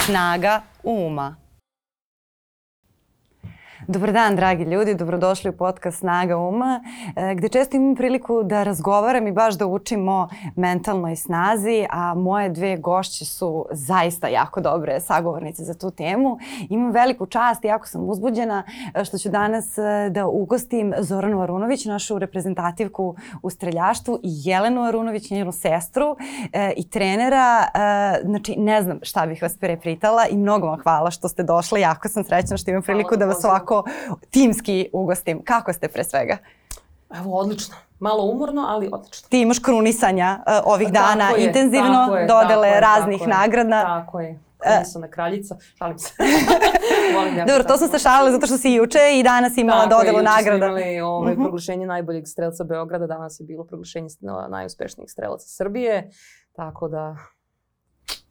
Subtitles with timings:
[0.00, 1.38] Snaga uma.
[3.90, 6.80] Dobar dan, dragi ljudi, dobrodošli u podcast Snaga uma,
[7.16, 12.14] e, gde često imam priliku da razgovaram i baš da učim o mentalnoj snazi, a
[12.14, 16.38] moje dve gošće su zaista jako dobre sagovornice za tu temu.
[16.68, 18.62] Imam veliku čast, jako sam uzbuđena,
[18.94, 24.82] e, što ću danas e, da ugostim Zoranu Arunović, našu reprezentativku u streljaštvu, i Jelenu
[24.82, 26.16] Arunović, njenu sestru
[26.76, 27.68] i trenera.
[28.24, 31.80] Znači, ne znam šta bih vas prepritala i mnogo vam hvala što ste došli.
[31.80, 33.77] Jako sam srećna što imam priliku da vas ovako
[34.30, 35.44] timski ugostim.
[35.44, 36.38] Kako ste pre svega?
[37.10, 37.74] Evo, odlično.
[38.00, 39.28] Malo umorno, ali odlično.
[39.28, 43.82] Ti imaš krunisanja uh, ovih dana tako intenzivno, tako je, dodele tako raznih tako nagrada.
[43.82, 44.38] Tako je.
[44.58, 46.12] Krunisana uh, kraljica, šalim se.
[47.38, 50.22] ja Dobro, to smo se šalili zato što si juče i danas imala tako dodelu
[50.22, 50.66] nagrada.
[50.66, 51.38] Tako je, ovaj, uh.
[51.38, 51.42] -huh.
[51.42, 54.08] proglašenje najboljeg strelca Beograda, danas je bilo proglašenje
[54.48, 56.10] najuspešnijih strelaca Srbije,
[56.52, 57.16] tako da...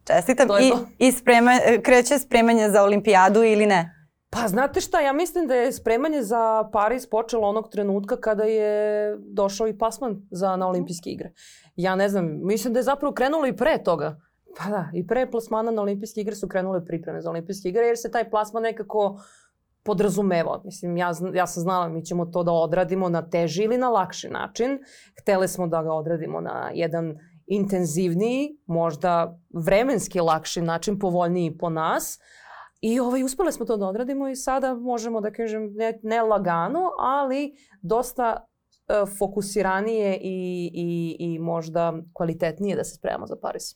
[0.04, 0.48] Čestitam.
[0.62, 0.72] I,
[1.08, 1.52] i sprema,
[1.84, 3.97] kreće spremanje za olimpijadu ili ne?
[4.30, 9.16] Pa znate šta, ja mislim da je spremanje za Pariz počelo onog trenutka kada je
[9.20, 11.32] došao i plasman za, na olimpijske igre.
[11.76, 14.20] Ja ne znam, mislim da je zapravo krenulo i pre toga.
[14.58, 17.98] Pa da, i pre plasmana na olimpijske igre su krenule pripreme za olimpijske igre jer
[17.98, 19.20] se taj plasman nekako
[19.84, 20.62] podrazumevao.
[20.66, 24.30] Mislim, ja, ja sam znala mi ćemo to da odradimo na teži ili na lakši
[24.30, 24.80] način.
[25.22, 32.20] Htele smo da ga odradimo na jedan intenzivniji, možda vremenski lakši način, povoljniji po nas,
[32.82, 36.92] I ovaj, uspele smo to da odradimo i sada možemo da kažem ne, ne lagano,
[37.00, 38.46] ali dosta
[38.88, 43.76] e, fokusiranije i, i, i možda kvalitetnije da se spremamo za Paris.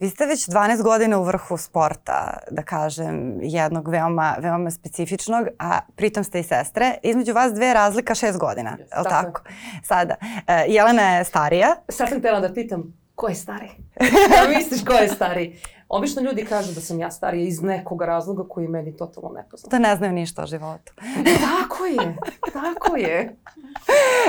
[0.00, 5.80] Vi ste već 12 godina u vrhu sporta, da kažem, jednog veoma, veoma specifičnog, a
[5.96, 6.94] pritom ste i sestre.
[7.02, 9.10] Između vas dve razlika šest godina, yes, je li tako?
[9.10, 9.42] tako?
[9.84, 10.34] Sada, uh,
[10.68, 11.76] Jelena je starija.
[11.88, 13.68] Sad sam htela da pitam, ko je stari?
[14.30, 15.58] Da misliš ko je stari?
[15.88, 19.70] Obično ljudi kažu da sam ja starija iz nekog razloga koji je meni totalno nepoznat.
[19.70, 20.92] Da ne znaju ništa o životu.
[21.48, 22.16] tako je,
[22.52, 23.36] tako je.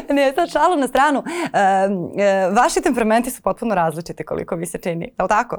[0.09, 1.24] ne, sad šalu na stranu.
[1.53, 1.59] E,
[2.24, 5.58] e, vaši temperamenti su potpuno različiti koliko vi se čini, je li tako?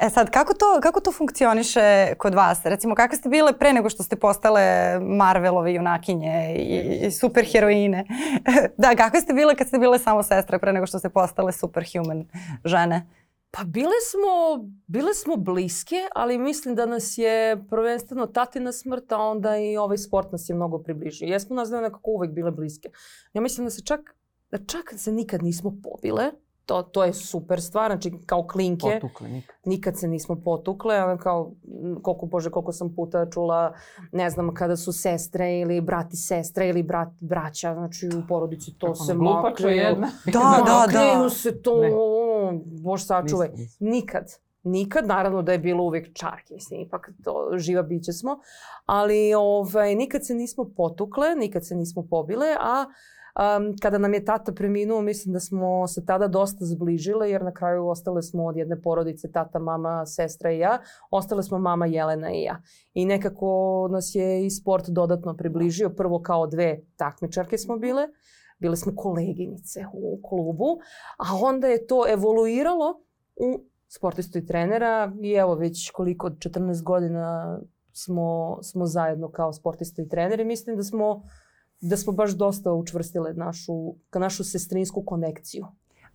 [0.00, 2.64] E sad, kako to, kako to funkcioniše kod vas?
[2.64, 4.62] Recimo, kakve ste bile pre nego što ste postale
[5.00, 8.04] Marvelove junakinje i, i superheroine?
[8.76, 12.24] da, kakve ste bile kad ste bile samo sestre pre nego što ste postale superhuman
[12.64, 13.06] žene?
[13.50, 19.18] Pa bile smo, bile smo bliske, ali mislim da nas je prvenstveno tatina smrt, a
[19.18, 21.26] onda i ovaj sport nas je mnogo približio.
[21.26, 22.88] Jesmo nas da nekako uvek bile bliske.
[23.32, 24.00] Ja mislim da se čak,
[24.50, 26.32] da čak se nikad nismo pobile,
[26.68, 28.98] to, to je super stvar, znači kao klinke.
[29.00, 29.56] Potukle nikad.
[29.64, 31.52] Nikad se nismo potukle, ono kao,
[32.02, 33.72] koliko, bože, koliko sam puta čula,
[34.12, 38.86] ne znam, kada su sestre ili brati sestre ili brat, braća, znači u porodici to
[38.86, 39.76] Kako se makne.
[39.76, 40.10] jedna.
[40.26, 41.30] Da, da, da.
[41.30, 41.90] se to, ne.
[42.82, 43.48] bož sačuvaj.
[43.80, 44.24] Nikad.
[44.62, 48.38] Nikad, naravno da je bilo uvek čarki, mislim, ipak to živa biće smo,
[48.86, 52.94] ali ovaj, nikad se nismo potukle, nikad se nismo pobile, a uh,
[53.38, 57.52] Um, kada nam je tata preminuo, mislim da smo se tada dosta zbližile, jer na
[57.52, 60.78] kraju ostale smo od jedne porodice, tata, mama, sestra i ja.
[61.10, 62.62] Ostale smo mama Jelena i ja.
[62.94, 65.90] I nekako nas je i sport dodatno približio.
[65.90, 68.08] Prvo kao dve takmičarke smo bile.
[68.58, 70.78] Bile smo koleginice u klubu.
[71.18, 73.02] A onda je to evoluiralo
[73.36, 75.12] u sportistu i trenera.
[75.22, 77.58] I evo već koliko, 14 godina
[77.92, 80.44] smo, smo zajedno kao sportista i treneri.
[80.44, 81.22] Mislim da smo
[81.80, 85.66] da smo baš dosta učvrstile našu, našu sestrinsku konekciju.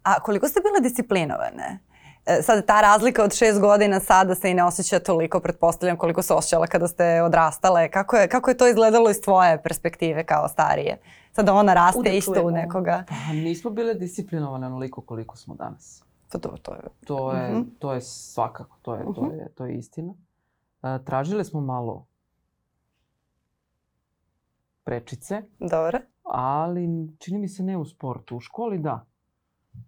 [0.04, 1.80] A koliko ste bile disciplinovane?
[2.26, 6.22] E, sad, ta razlika od šest godina sada se i ne osjeća toliko, pretpostavljam, koliko
[6.22, 7.90] se osjećala kada ste odrastale.
[7.90, 10.98] Kako je, kako je to izgledalo iz tvoje perspektive kao starije?
[11.32, 13.04] Sada ona raste Udekle, isto u nekoga.
[13.10, 16.04] Pa, nismo bile disciplinovane onoliko koliko smo danas.
[16.32, 16.80] Pa to, to je...
[17.06, 17.62] To je, uh mhm.
[17.62, 17.66] -huh.
[17.80, 19.16] to je svakako, to je, uh -huh.
[19.16, 20.14] to je, to je istina.
[20.82, 22.06] Uh, tražile smo malo
[24.84, 25.42] prečice.
[25.60, 26.00] Dobro.
[26.24, 26.88] Ali
[27.20, 28.38] čini mi se ne u sportu.
[28.38, 29.06] U školi da.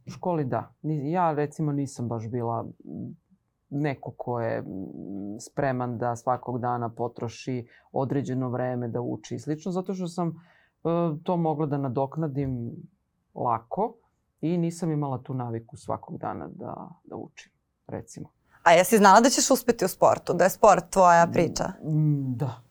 [0.08, 0.74] U školi da.
[1.12, 2.66] Ja recimo nisam baš bila
[3.70, 4.64] neko ko je
[5.40, 10.34] spreman da svakog dana potroši određeno vreme da uči i slično, zato što sam e,
[11.24, 12.72] to mogla da nadoknadim
[13.36, 13.96] lako
[14.42, 17.52] i nisam imala tu naviku svakog dana da, da učim,
[17.88, 18.30] recimo.
[18.64, 20.34] A jesi znala da ćeš uspeti u sportu?
[20.34, 21.64] Da je sport tvoja priča?
[21.84, 22.62] Mm, da,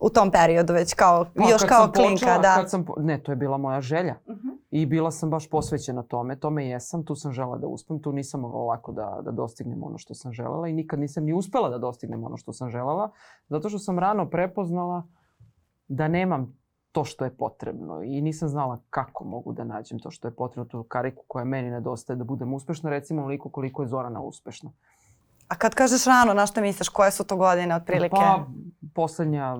[0.00, 2.54] u tom periodu već kao, pa, još kao klinka, počela, da.
[2.54, 4.14] Kad sam, ne, to je bila moja želja.
[4.26, 4.48] Uh mhm.
[4.48, 4.58] -huh.
[4.70, 8.40] I bila sam baš posvećena tome, tome jesam, tu sam žela da uspem, tu nisam
[8.40, 11.78] mogla lako da, da dostignem ono što sam želela i nikad nisam ni uspela da
[11.78, 13.10] dostignem ono što sam želela,
[13.48, 15.02] zato što sam rano prepoznala
[15.88, 16.58] da nemam
[16.92, 20.64] to što je potrebno i nisam znala kako mogu da nađem to što je potrebno,
[20.64, 24.72] tu kariku koja meni nedostaje da budem uspešna, recimo onoliko koliko je Zorana uspešna.
[25.48, 26.88] A kad kažeš rano, na što misliš?
[26.88, 28.16] Koje su to godine otprilike?
[28.16, 28.46] Pa,
[28.94, 29.56] poslednja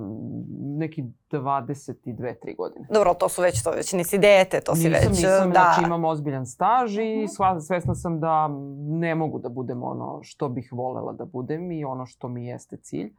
[0.61, 2.87] neki 22-3 godine.
[2.91, 5.73] Dobro, to su već, to već nisi dete, to si nisam, već, nisam, da.
[5.75, 8.49] Znači imam ozbiljan staž i sva, svesna sam da
[8.89, 12.77] ne mogu da budem ono što bih volela da budem i ono što mi jeste
[12.77, 13.13] cilj.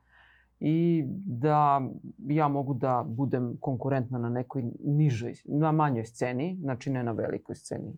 [0.59, 1.81] I da
[2.27, 7.55] ja mogu da budem konkurentna na nekoj nižoj, na manjoj sceni, znači ne na velikoj
[7.55, 7.93] sceni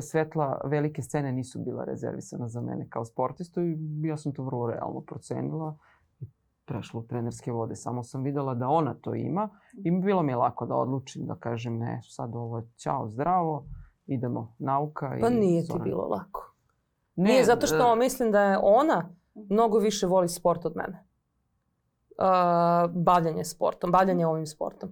[0.00, 4.66] svetla velike scene nisu bila rezervisana za mene kao sportistu i ja sam to vrlo
[4.66, 5.76] realno procenila
[6.20, 6.26] i
[6.64, 7.76] prešla u trenerske vode.
[7.76, 9.48] Samo sam videla da ona to ima
[9.84, 13.66] i bilo mi je lako da odlučim, da kažem ne, sad ovo je ćao, zdravo,
[14.06, 15.16] idemo, nauka.
[15.20, 15.84] Pa i nije zona.
[15.84, 16.54] ti bilo lako.
[17.16, 21.04] Ne, nije, zato što e, mislim da je ona mnogo više voli sport od mene.
[22.18, 24.90] Uh, bavljanje sportom, bavljanje ovim sportom.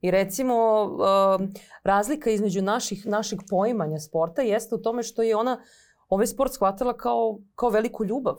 [0.00, 1.48] I recimo, uh,
[1.82, 5.60] razlika između naših, naših poimanja sporta jeste u tome što je ona
[6.08, 8.36] ovaj sport shvatila kao, kao veliku ljubav.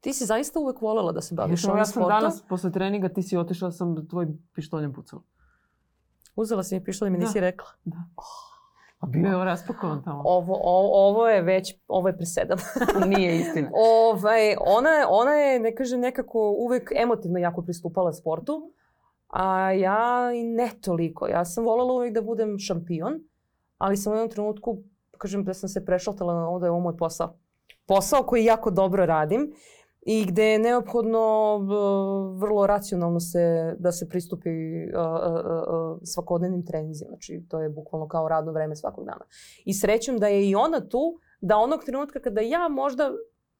[0.00, 2.20] Ti si zaista uvek volela da se baviš ovim ja sam sportom.
[2.20, 5.22] danas posle treninga, ti si otišla, sam tvoj pištoljem pucala.
[6.36, 7.24] Uzela si mi pištolj i mi Da.
[7.24, 7.68] nisi rekla.
[9.00, 10.22] A bio je raspakovan tamo.
[10.24, 12.58] Ovo, o, ovo je već, ovo je presedan.
[13.16, 13.70] Nije istina.
[13.74, 18.72] ovaj, ona, ona je, ne kažem, nekako uvek emotivno jako pristupala sportu,
[19.28, 21.26] a ja i ne toliko.
[21.26, 23.20] Ja sam voljela uvek da budem šampion,
[23.78, 24.78] ali sam u jednom trenutku,
[25.18, 27.38] kažem da sam se prešaltala na ovo da je ovo moj posao.
[27.86, 29.52] Posao koji jako dobro radim
[30.00, 31.58] i gde je neophodno
[32.38, 34.50] vrlo racionalno se, da se pristupi
[36.04, 37.08] svakodnevnim treninzima.
[37.08, 39.24] Znači, to je bukvalno kao radno vreme svakog dana.
[39.64, 43.10] I srećom da je i ona tu, da onog trenutka kada ja možda,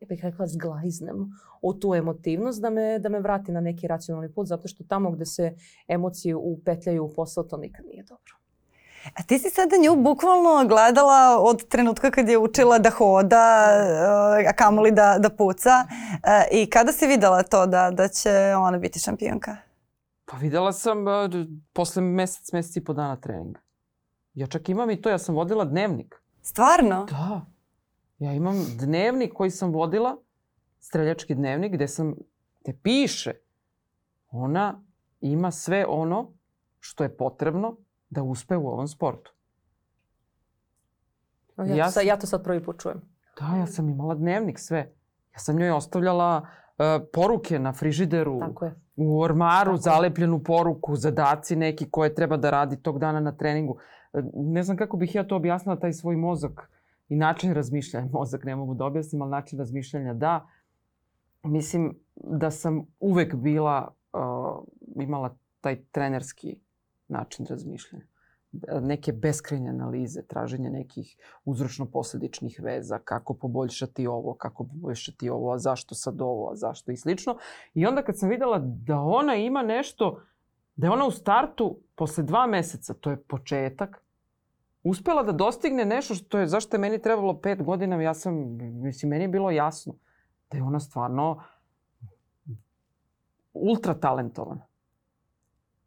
[0.00, 1.30] ja bih rekla, zglajznem
[1.62, 5.10] u tu emotivnost, da me, da me vrati na neki racionalni put, zato što tamo
[5.10, 5.54] gde se
[5.88, 8.36] emocije upetljaju u posao, to nikad nije dobro.
[9.14, 13.68] A ti si sada nju bukvalno gledala od trenutka kad je učila da hoda,
[14.42, 15.70] uh, a kamoli da, da puca.
[15.88, 16.18] Uh,
[16.52, 19.56] I kada si videla to da, da će ona biti šampionka?
[20.24, 23.60] Pa videla sam uh, posle mesec, mesec i po dana treninga.
[24.34, 26.22] Ja čak imam i to, ja sam vodila dnevnik.
[26.42, 27.06] Stvarno?
[27.10, 27.55] Da.
[28.18, 30.16] Ja imam dnevnik koji sam vodila,
[30.78, 32.14] streljački dnevnik, gde sam,
[32.60, 33.32] gde piše,
[34.30, 34.82] ona
[35.20, 36.32] ima sve ono
[36.80, 37.76] što je potrebno
[38.10, 39.32] da uspe u ovom sportu.
[41.58, 43.00] Ja, Ja to, sad, ja to sad prvi put čujem.
[43.40, 44.78] Da, ja sam imala dnevnik, sve.
[45.32, 48.74] Ja sam njoj ostavljala uh, poruke na frižideru, Tako je.
[48.96, 49.80] u ormaru, Tako je.
[49.94, 53.76] zalepljenu poruku, zadaci neki koje treba da radi tog dana na treningu.
[54.12, 56.70] E, Ne znam kako bih ja to objasnila, taj svoj mozak
[57.08, 58.08] i način razmišljanja.
[58.18, 60.48] Mozak ne mogu da objasnim, ali način razmišljanja da.
[61.42, 66.58] Mislim da sam uvek bila, uh, imala taj trenerski
[67.08, 68.04] način razmišljanja.
[68.82, 75.94] Neke beskrajne analize, traženje nekih uzročno-posledičnih veza, kako poboljšati ovo, kako poboljšati ovo, a zašto
[75.94, 77.36] sad ovo, a zašto i slično.
[77.74, 80.20] I onda kad sam videla da ona ima nešto,
[80.76, 84.05] da je ona u startu posle dva meseca, to je početak,
[84.90, 88.34] uspela da dostigne nešto što je, zašto je meni trebalo pet godina, ja sam,
[88.82, 89.94] mislim, meni je bilo jasno
[90.50, 91.42] da je ona stvarno
[93.52, 94.66] ultra talentovana.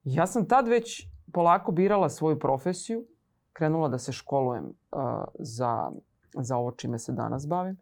[0.03, 3.05] Ja sam tad već polako birala svoju profesiju,
[3.53, 5.01] krenula da se školujem uh,
[5.39, 5.91] za,
[6.33, 7.77] za ovo čime se danas bavim.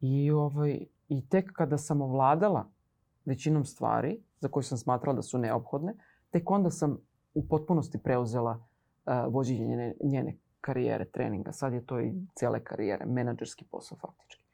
[0.00, 2.68] I, ovaj, I tek kada sam ovladala
[3.24, 5.94] većinom stvari za koje sam smatrala da su neophodne,
[6.30, 6.98] tek onda sam
[7.34, 8.66] u potpunosti preuzela
[9.28, 11.52] vođenje njene, njene karijere, treninga.
[11.52, 14.44] Sad je to i cele karijere, menadžerski posao faktički.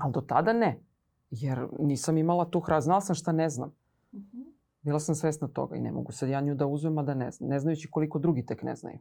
[0.00, 0.80] Ali do tada ne,
[1.30, 3.74] jer nisam imala tu hra, znala sam šta ne znam.
[4.80, 7.30] Bila sam svesna toga i ne mogu sad ja nju da uzmem, a da ne
[7.30, 7.50] znam.
[7.50, 8.98] Ne znajući koliko drugi tek ne znaju.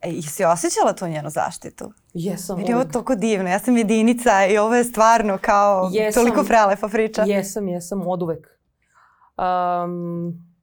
[0.00, 1.92] E, jesi osjećala tu njenu zaštitu?
[2.14, 2.56] Jesam.
[2.56, 3.48] Meni je ovo toliko divno.
[3.48, 6.24] Ja sam jedinica i ovo je stvarno kao Jesam.
[6.24, 7.22] toliko prelepa priča.
[7.22, 8.46] Jesam, jesam, od uvek.
[9.38, 10.53] Um,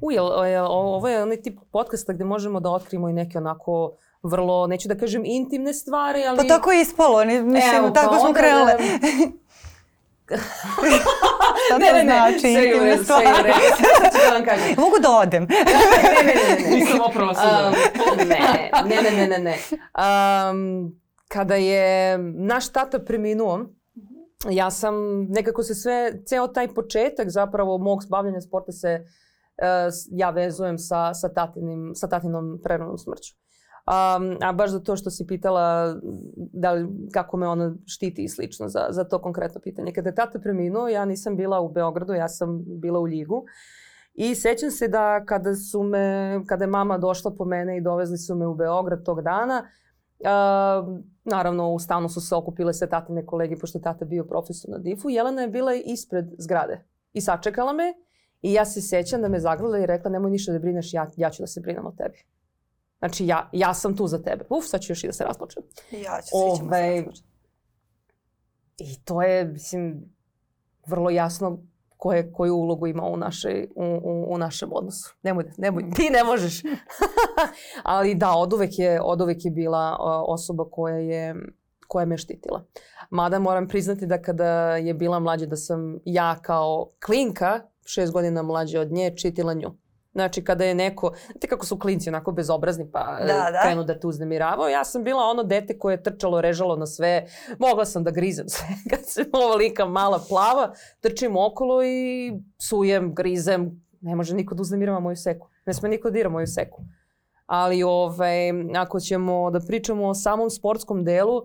[0.00, 3.92] u, jel, jel, ovo je onaj tip podcasta gde možemo da otkrijemo i neke onako
[4.22, 6.36] vrlo, neću da kažem intimne stvari, ali...
[6.38, 7.24] Pa tako je ispalo.
[7.24, 8.72] ni- Mislim, Evo, pa tako smo onda krenule.
[8.72, 8.78] da-
[11.66, 12.38] Šta ne, to ne, ne, znači?
[12.38, 13.52] sve je u intimne redu, sve je u stvari?
[14.12, 14.74] ću da vam kažem.
[14.84, 15.42] Mogu da odem.
[15.42, 15.56] ne,
[16.02, 16.76] ne, ne, ne, ne.
[16.76, 17.74] Nisam oprala Um,
[18.18, 18.36] ne,
[18.86, 19.56] ne, ne, ne, ne, ne.
[20.50, 20.92] Um,
[21.28, 23.60] kada je naš tata preminuo,
[24.50, 29.06] ja sam nekako se sve, ceo taj početak zapravo mog bavljanja sporta se uh,
[30.10, 33.34] ja vezujem sa, sa, tatinim, sa tatinom preranom smrću.
[33.86, 35.96] Um, a baš za to što si pitala
[36.34, 39.92] da li, kako me ona štiti i slično za, za to konkretno pitanje.
[39.92, 43.44] Kada je tata preminuo, ja nisam bila u Beogradu, ja sam bila u Ljigu.
[44.14, 48.18] I sećam se da kada su me, kada je mama došla po mene i dovezli
[48.18, 49.68] su me u Beograd tog dana,
[50.18, 54.70] uh, naravno u stanu su se okupile sve tatine kolege, pošto je tata bio profesor
[54.70, 57.94] na DIF-u, Jelena je bila ispred zgrade i sačekala me
[58.46, 61.30] i ja se sećam da me zagledala i rekla nemoj ništa da brineš, ja, ja
[61.30, 62.24] ću da se brinem o tebi.
[62.98, 64.44] Znači, ja, ja sam tu za tebe.
[64.50, 65.62] Uf, sad ću još i da se rasplačem.
[65.92, 67.26] Ja ću, svi ćemo Ovaj, se rasplačem.
[68.78, 70.14] I to je, mislim,
[70.86, 71.58] vrlo jasno
[71.96, 75.16] koje, koju ulogu ima u, našoj, u, u, u našem odnosu.
[75.22, 76.62] Nemoj, da- nemoj, ti ne možeš.
[77.82, 81.34] Ali da, od uvek je, od uvek je bila osoba koja je
[81.88, 82.64] koja me štitila.
[83.10, 88.42] Mada moram priznati da kada je bila mlađa da sam ja kao klinka, šest godina
[88.42, 89.76] mlađa od nje, čitila nju.
[90.16, 93.60] Znači kada je neko, znate kako su klinci onako bezobrazni pa Da, da, da.
[93.62, 94.72] krenu da te uznemiravaju.
[94.72, 97.26] Ja sam bila ono dete koje je trčalo, režalo na sve.
[97.58, 98.66] Mogla sam da grizem sve.
[98.90, 103.84] Kad sam ovolika mala plava, trčim okolo i psujem, grizem.
[104.00, 105.48] Ne može niko da uznemirava moju seku.
[105.66, 106.82] Ne sme niko da dira moju seku.
[107.46, 111.42] Ali ovaj, ako ćemo da pričamo o samom sportskom delu,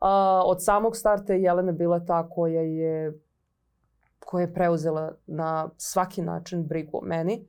[0.00, 3.12] a, od samog starta je Jelena bila ta koja je
[4.32, 7.44] koja je preuzela na svaki način brigu o meni.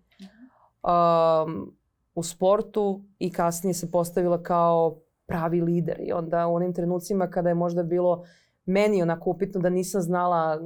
[0.84, 1.76] Um,
[2.16, 7.50] u sportu i kasnije se postavila kao pravi lider i onda u onim trenucima kada
[7.50, 8.26] je možda bilo
[8.66, 10.62] meni onako upitno da nisam znala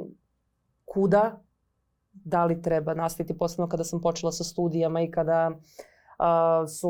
[0.86, 1.44] kuda,
[2.14, 6.90] da li treba nastaviti, posebno kada sam počela sa studijama i kada uh, su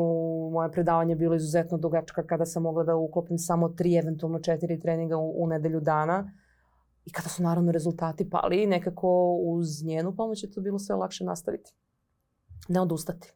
[0.52, 5.16] moje predavanje bilo izuzetno dugačka, kada sam mogla da uklopim samo tri, eventualno četiri treninga
[5.16, 6.30] u, u nedelju dana
[7.08, 11.24] i kada su naravno rezultati pali, nekako uz njenu pomoć je to bilo sve lakše
[11.24, 11.72] nastaviti.
[12.68, 13.32] Ne odustati.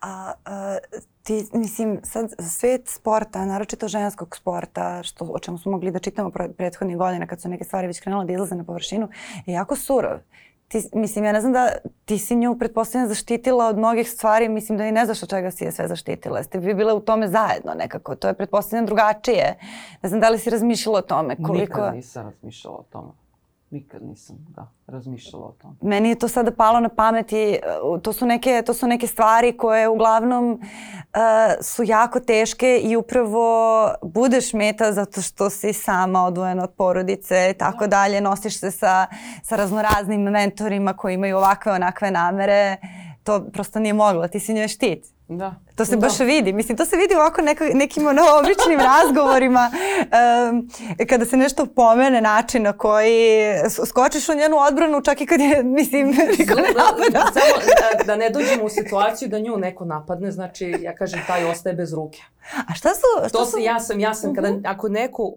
[0.00, 0.78] A, a
[1.22, 6.30] ti, mislim, sad svet sporta, naročito ženskog sporta, što, o čemu smo mogli da čitamo
[6.30, 9.08] pre, prethodnih godina kad su neke stvari već krenule da izlaze na površinu,
[9.46, 10.18] je jako surov.
[10.68, 11.68] Ti, mislim, ja ne znam da
[12.04, 15.50] ti si nju pretpostavljam zaštitila od mnogih stvari, mislim da i ne znaš od čega
[15.50, 16.42] si je sve zaštitila.
[16.42, 19.58] Ste vi bile u tome zajedno nekako, to je pretpostavljam drugačije.
[20.02, 21.80] Ne znam da li si razmišljala o tome koliko...
[21.80, 23.25] Nikad nisam razmišljala o tome.
[23.76, 25.74] Nikad nisam, da, razmišljala o tome.
[25.80, 27.58] Meni je to sada palo na pamet i
[27.92, 30.60] uh, to su neke, to su neke stvari koje uglavnom uh,
[31.60, 37.58] su jako teške i upravo budeš meta zato što si sama odvojena od porodice i
[37.58, 38.20] tako dalje.
[38.20, 39.06] Nosiš se sa,
[39.42, 42.76] sa raznoraznim mentorima koji imaju ovakve onakve namere.
[43.22, 45.15] To prosto nije moglo, ti si njoj štit.
[45.28, 45.54] Da.
[45.76, 46.00] To se Da.
[46.00, 46.52] baš vidi.
[46.52, 49.70] Mislim, to se vidi ovako neka, nekim ono običnim razgovorima.
[50.50, 50.68] Um,
[51.08, 53.52] kada se nešto pomene način na koji
[53.86, 56.06] skočiš u njenu odbranu čak i kad je, mislim,
[56.38, 57.32] niko ne napada.
[57.32, 61.50] Samo da, da ne dođemo u situaciju da nju neko napadne, znači ja kažem taj
[61.50, 62.22] ostaje bez ruke.
[62.68, 63.28] A šta su...
[63.28, 63.58] Šta To su...
[63.58, 65.32] ja sam, ja sam, kada, ako neko,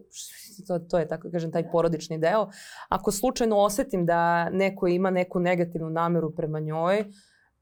[0.68, 2.50] to, to je tako kažem taj porodični deo,
[2.90, 7.06] ako slučajno osetim da neko ima neku negativnu nameru prema njoj,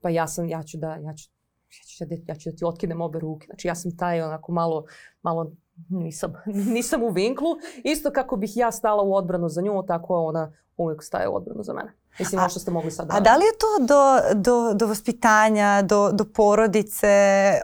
[0.01, 1.37] pa ja sam, ja ću da, ja ću,
[1.69, 3.45] ja ću, da, ja ću da ti otkinem obe ruke.
[3.45, 4.86] Znači ja sam taj onako malo,
[5.21, 5.51] malo
[5.89, 6.33] nisam,
[6.75, 7.50] nisam u vinklu.
[7.83, 11.63] Isto kako bih ja stala u odbranu za nju, tako ona uvijek staje u odbranu
[11.63, 11.93] za mene.
[12.19, 14.03] Mislim, A- ovo što ste mogli sad A da li je to do,
[14.36, 17.07] do, do vaspitanja, do, do porodice,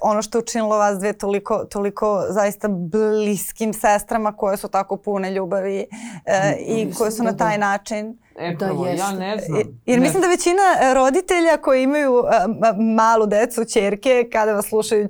[0.02, 5.32] ono što je učinilo vas dve toliko, toliko zaista bliskim sestrama koje su tako pune
[5.32, 5.86] ljubavi
[6.26, 7.58] e, i koje su da na taj da.
[7.58, 8.18] način?
[8.38, 9.14] E, Da, prvo, ja jeste.
[9.14, 9.60] ne znam.
[9.86, 14.54] Jer ne mislim da većina e, roditelja koji imaju e, ma- malu decu, čerke, kada
[14.54, 15.10] vas slušaju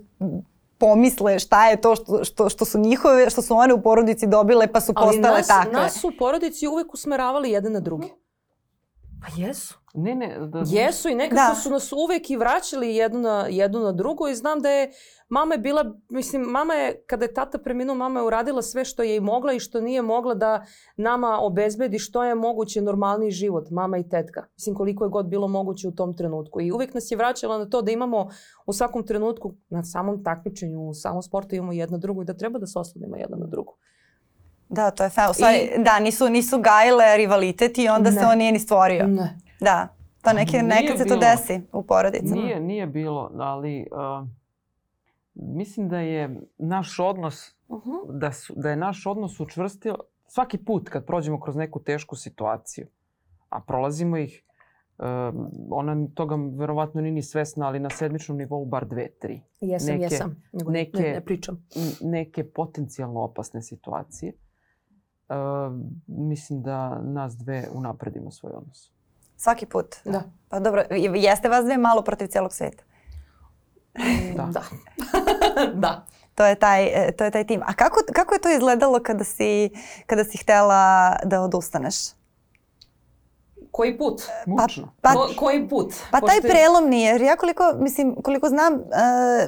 [0.78, 4.68] pomisle šta je to što, što, što su njihove, što su one u porodici dobile
[4.68, 5.72] pa su Ali postale nas, takve.
[5.72, 8.08] nas su u porodici uvek usmeravali jedan na drugi.
[9.24, 9.78] Pa jesu.
[9.94, 11.56] Ne, ne, da, Jesu i nekako Da.
[11.56, 14.92] su nas uvek i vraćali jednu na, jednu na drugu i znam da je
[15.30, 19.04] mama je bila, mislim, mama je, kada je tata preminuo, mama je uradila sve što
[19.04, 20.66] je i mogla i što nije mogla da
[20.98, 24.46] nama obezbedi što je moguće normalniji život, mama i tetka.
[24.56, 26.62] Mislim, koliko je god bilo moguće u tom trenutku.
[26.62, 28.30] I uvek nas je vraćala na to da imamo
[28.66, 32.60] u svakom trenutku, na samom takmičenju, u samom sportu imamo jedna drugu i da treba
[32.60, 33.74] da se oslonimo jedna na drugu.
[34.74, 35.30] Da, to je fair.
[35.30, 38.28] U stvari, da, nisu, nisu gajile rivalitet i onda se Ne.
[38.28, 39.08] on nije ni stvorio.
[39.08, 39.40] Ne.
[39.60, 39.88] Da,
[40.22, 41.20] to neke, Nije nekad se to bilo.
[41.22, 42.36] desi u porodicama.
[42.36, 44.28] Nije, nije bilo, ali uh,
[45.36, 48.18] mislim da je naš odnos, Uh-huh.
[48.20, 52.88] da, su, da je naš odnos učvrstio svaki put kad prođemo kroz neku tešku situaciju,
[53.50, 54.44] a prolazimo ih,
[54.98, 55.06] uh,
[55.72, 59.42] ona toga verovatno nije ni svesna, ali na sedmičnom nivou bar dve, tri.
[59.62, 60.44] Jesam, Neke- jesam.
[60.54, 61.66] Nego neke- ne, ne pričam.
[62.02, 64.34] Neke potencijalno opasne situacije.
[66.08, 68.92] Mislim da nas dve unapredimo svoj odnos.
[69.38, 69.96] Svaki put.
[70.06, 70.22] Da.
[70.50, 72.84] Pa dobro, je- jeste vas dve malo protiv cijelog sveta.
[74.36, 74.46] Da.
[74.46, 74.62] Da.
[75.76, 76.06] da.
[76.36, 77.62] To je taj, e, to je taj tim.
[77.64, 79.70] A kako, kako je to izgledalo kada si,
[80.06, 81.96] kada si htela da odustaneš?
[83.74, 84.22] Koji put?
[84.46, 84.94] Mučno.
[85.02, 85.94] Pa, Ko, koji put?
[86.12, 88.80] Pa taj Pošto je- prelomni, jer ja koliko, mislim, koliko znam, e,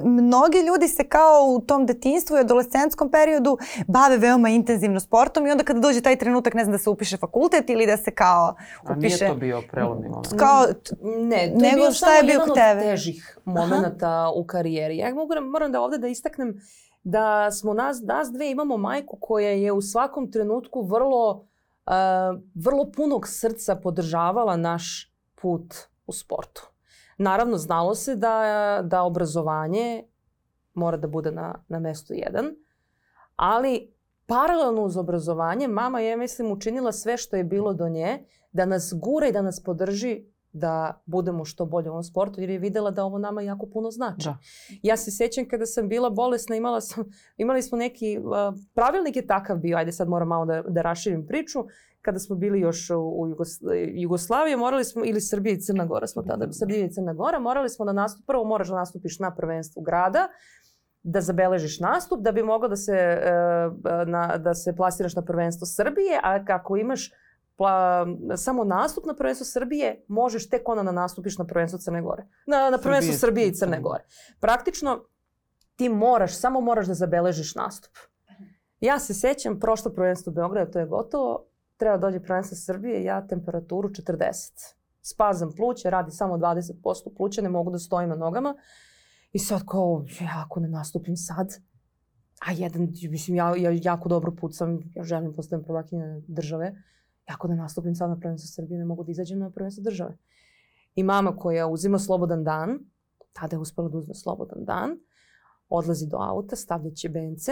[0.04, 5.52] mnogi ljudi se kao u tom detinstvu i adolescentskom periodu bave veoma intenzivno sportom i
[5.52, 8.56] onda kada dođe taj trenutak, ne znam, da se upiše fakultet ili da se kao
[8.84, 9.28] A nije upiše...
[9.28, 10.34] to bio prelomni moment.
[10.38, 10.66] Kao,
[11.02, 12.82] Ne, to Nego je bio šta samo je bio jedan kod od tebe?
[12.82, 14.98] težih momenta u karijeri.
[14.98, 16.62] Ja mogu, moram da ovde da istaknem
[17.04, 21.55] da smo nas, nas dve imamo majku koja je u svakom trenutku vrlo, uh,
[22.56, 25.76] vrlo punog srca podržavala naš put
[26.06, 26.72] u sportu.
[27.18, 30.04] Naravno, znalo se da, da obrazovanje
[30.74, 32.46] mora da bude na, na mestu jedan,
[33.36, 33.94] ali
[34.26, 38.94] paralelno uz obrazovanje mama je, mislim, učinila sve što je bilo do nje da nas
[38.96, 42.92] gura i da nas podrži da budemo što bolje u ovom sportu jer je videla
[42.92, 44.24] da ovo nama jako puno znači.
[44.26, 44.38] Da.
[44.84, 47.04] Ja se sjećam kada sam bila bolesna, imala sam,
[47.38, 51.28] imali smo neki, uh, pravilnik je takav bio, ajde sad moram malo da, da raširim
[51.28, 51.60] priču,
[52.02, 53.50] kada smo bili još u, u Jugos,
[53.94, 57.70] Jugoslaviji, morali smo, ili Srbija i Crna Gora smo tada, Srbija i Crna Gora, morali
[57.70, 60.28] smo da nastup, prvo moraš da nastupiš na prvenstvu grada,
[61.04, 63.32] da zabeležiš nastup da bi mogla da se, e,
[64.06, 67.12] na, da se plasiraš na prvenstvo Srbije, a kako imaš
[67.58, 68.06] pla,
[68.38, 72.28] samo nastup na prvenstvo Srbije, možeš tek onda da nastupiš na prvenstvo Crne Gore.
[72.48, 74.04] Na, na prvenstvo Srbije Srbije i Crne Gore.
[74.40, 75.04] Praktično,
[75.76, 77.92] ti moraš, samo moraš da zabeležiš nastup.
[78.80, 81.46] Ja se sećam, prošlo prvenstvo Beograda, to je gotovo,
[81.78, 84.52] treba dođe prvenstvo Srbije, ja temperaturu 40.
[85.02, 88.56] Spazam pluće, radi samo 20% pluća, ne mogu da stojim na nogama.
[89.32, 91.48] I sad kao, ja ako ne nastupim sad,
[92.48, 96.76] a jedan, mislim, ja, ja jako dobro pucam, ja želim da postavim prvakinja države,
[97.34, 100.18] ako ne nastupim sad na prvenstvo Srbije, ne mogu da izađem na prvenstvo države.
[100.96, 102.80] I mama koja uzima slobodan dan,
[103.34, 105.00] tada je uspela da uzme slobodan dan,
[105.70, 107.52] odlazi do auta, stavlja ćebence,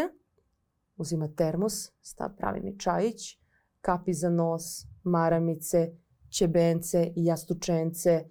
[0.97, 3.39] uzima termos, stav, pravi mi čajić,
[3.81, 4.63] kapi za nos,
[5.03, 5.91] maramice,
[6.29, 8.23] ćebence, jastučence,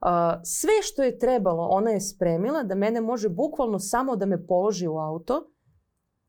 [0.00, 0.08] Uh,
[0.44, 4.86] sve što je trebalo ona je spremila da mene može bukvalno samo da me položi
[4.86, 5.50] u auto,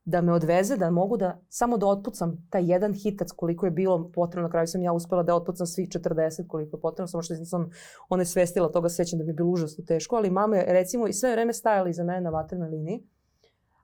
[0.08, 4.12] da me odveze, da mogu da samo da otpucam taj jedan hitac koliko je bilo
[4.12, 4.48] potrebno.
[4.48, 7.70] Na kraju sam ja uspela da otpucam svih 40 koliko je potrebno, samo što nisam
[8.10, 11.14] one svestila toga sećam da mi je bilo užasno teško, ali mama je recimo i
[11.14, 13.04] sve vreme stajala iza mene na vatrenoj liniji.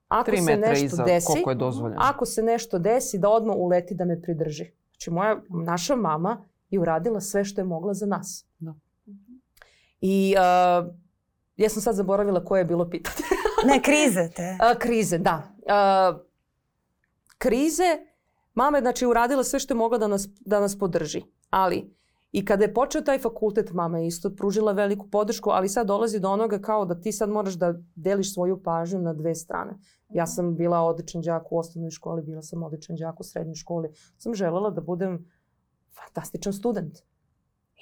[0.08, 2.02] Ako Tri se metra nešto iza desi, koliko je dozvoljeno.
[2.04, 4.72] ako se nešto desi, da odmah uleti da me pridrži.
[4.92, 8.46] Znači, moja, naša mama je uradila sve što je mogla za nas.
[8.60, 8.74] Da.
[10.02, 10.94] I uh,
[11.56, 13.18] ja sam sad zaboravila koje je bilo pitanje.
[13.68, 14.58] ne, krize te.
[14.62, 15.53] A, krize, da.
[17.38, 17.98] Krize,
[18.54, 21.24] mama je znači uradila sve što je mogla da nas, da nas podrži.
[21.50, 21.94] Ali
[22.32, 26.20] i kada je počeo taj fakultet, mama je isto pružila veliku podršku, ali sad dolazi
[26.20, 29.78] do onoga kao da ti sad moraš da deliš svoju pažnju na dve strane.
[30.10, 33.90] Ja sam bila odličan đak u osnovnoj školi, bila sam odličan đak u srednjoj školi.
[34.18, 35.32] Sam želela da budem
[35.92, 36.98] fantastičan student.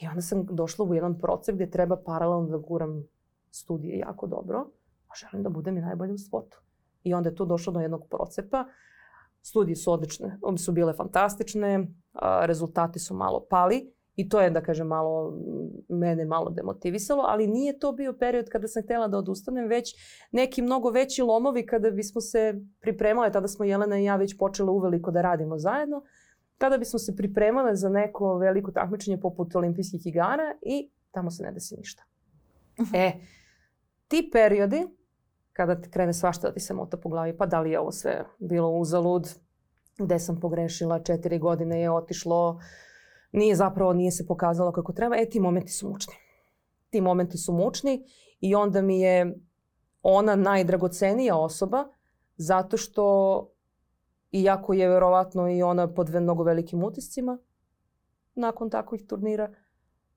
[0.02, 3.04] I onda sam došla u jedan proces gdje treba paralelno da guram
[3.52, 4.60] studije jako dobro,
[5.08, 6.62] a želim da budem i najbolja u sportu.
[7.04, 8.66] I onda je tu došlo do jednog procepa.
[9.42, 14.50] Studije su odlične, one su bile fantastične, a, rezultati su malo pali i to je,
[14.50, 15.38] da kažem, malo,
[15.90, 19.96] mene malo demotivisalo, ali nije to bio period kada sam htjela da odustanem, već
[20.32, 24.70] neki mnogo veći lomovi kada bismo se pripremale, tada smo Jelena i ja već počele
[24.72, 26.04] uveliko da radimo zajedno,
[26.58, 31.52] kada bismo se pripremale za neko veliko takmičenje poput olimpijskih igara i tamo se ne
[31.52, 32.04] desi ništa.
[32.94, 33.12] E,
[34.08, 34.88] ti periodi
[35.54, 37.92] kada ti krene svašta da ti se mota po glavi, pa da li je ovo
[37.92, 39.28] sve bilo uzalud,
[39.98, 42.60] gde sam pogrešila, četiri godine je otišlo,
[43.32, 46.14] nije zapravo, nije se pokazalo kako treba, e ti momenti su mučni.
[46.90, 48.06] Ti momenti su mučni
[48.40, 49.36] i onda mi je
[50.02, 51.88] ona najdragocenija osoba
[52.36, 53.48] zato što
[54.32, 57.38] iako je verovatno i ona pod mnogo velikim utiscima
[58.36, 59.52] nakon takvih turnira,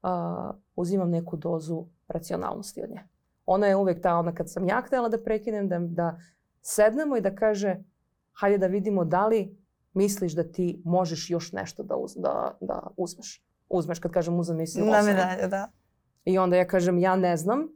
[0.02, 3.13] a, uzimam neku dozu racionalnosti od nje.
[3.46, 6.18] Ona je uvek ta ona kad sam ja htela da prekinem, da, da
[6.62, 7.76] sednemo i da kaže
[8.32, 12.86] hajde da vidimo da li misliš da ti možeš još nešto da, uz, da, da
[12.96, 13.44] uzmeš.
[13.68, 15.06] Uzmeš, kad kažem uzmem, mislim Na osam.
[15.06, 15.68] medalju, da.
[16.24, 17.68] I onda ja kažem ja ne znam,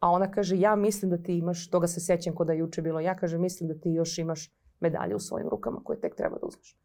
[0.00, 2.82] a ona kaže ja mislim da ti imaš, toga se sećam kod da je juče
[2.82, 6.38] bilo, ja kažem mislim da ti još imaš medalje u svojim rukama koje tek treba
[6.38, 6.78] da uzmeš.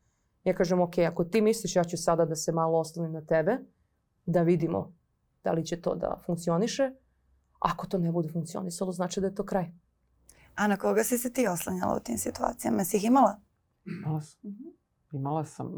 [0.44, 3.58] Ja kažem ok, ako ti misliš ja ću sada da se malo oslonim na tebe,
[4.26, 4.94] da vidimo
[5.44, 6.92] da li će to da funkcioniše.
[7.60, 9.72] Ako to ne bude funkcionisalo, znači da je to kraj.
[10.56, 12.84] A na koga si se ti oslanjala u tim situacijama?
[12.84, 13.40] Si ih imala?
[13.86, 14.40] Imala sam.
[15.12, 15.72] Imala sam.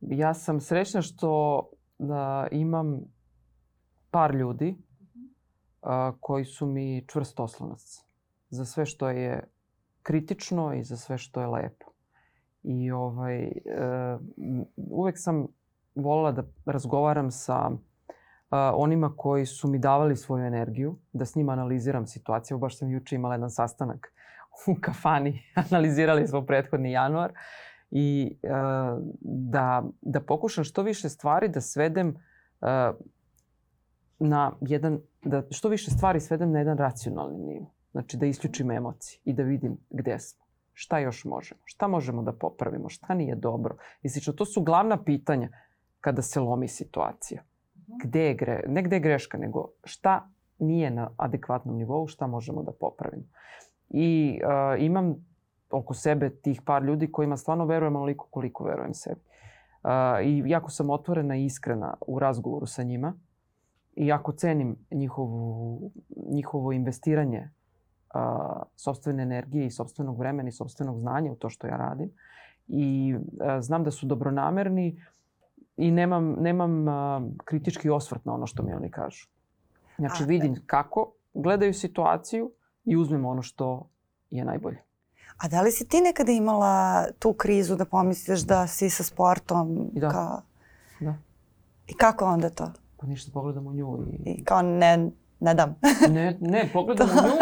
[0.00, 1.62] Ja sam srećna što
[1.98, 3.00] da imam
[4.10, 4.76] par ljudi
[5.82, 8.04] a, koji su mi čvrst oslonac
[8.50, 9.50] za sve što je
[10.02, 11.86] kritično i za sve što je lepo.
[12.62, 13.52] I ovaj, e,
[14.76, 15.46] uvek sam
[15.94, 17.78] volila da razgovaram sa uh,
[18.50, 22.58] onima koji su mi davali svoju energiju, da s njima analiziram situaciju.
[22.58, 24.12] Baš sam juče imala jedan sastanak
[24.66, 27.32] u kafani, analizirali smo prethodni januar
[27.90, 28.50] i uh,
[29.20, 32.68] da, da pokušam što više stvari da svedem uh,
[34.18, 37.72] na jedan, da što više stvari svedem na jedan racionalni nivo.
[37.92, 40.44] Znači da isključim emocije i da vidim gde smo.
[40.72, 41.60] Šta još možemo?
[41.64, 42.88] Šta možemo da popravimo?
[42.88, 43.76] Šta nije dobro?
[44.02, 45.48] I slično, to su glavna pitanja
[46.00, 47.42] kada se lomi situacija.
[48.04, 52.62] Gde je gre, ne gde je greška, nego šta nije na adekvatnom nivou, šta možemo
[52.62, 53.24] da popravimo.
[53.90, 55.14] I uh, imam
[55.70, 59.20] oko sebe tih par ljudi kojima stvarno verujem onoliko koliko verujem sebi.
[59.82, 59.90] Uh,
[60.26, 63.14] I jako sam otvorena i iskrena u razgovoru sa njima.
[63.96, 65.90] I jako cenim njihovu,
[66.30, 67.50] njihovo investiranje
[68.14, 72.10] uh, sobstvene energije i sobstvenog vremena i sobstvenog znanja u to što ja radim.
[72.68, 75.02] I uh, znam da su dobronamerni
[75.78, 76.94] i nemam, nemam uh,
[77.44, 79.28] kritički osvrt na ono što mi oni kažu.
[79.98, 82.50] Znači vidim kako gledaju situaciju
[82.84, 83.88] i uzmem ono što
[84.30, 84.82] je najbolje.
[85.36, 89.90] A da li si ti nekada imala tu krizu da pomisliš da si sa sportom?
[89.92, 90.08] Da.
[90.08, 90.42] Kao...
[91.00, 91.14] Da.
[91.86, 92.72] I kako onda to?
[92.96, 94.30] Pa ništa, pogledam u nju i...
[94.30, 95.10] I kao ne,
[95.40, 95.76] ne dam.
[96.14, 97.34] ne, ne, pogledam u nju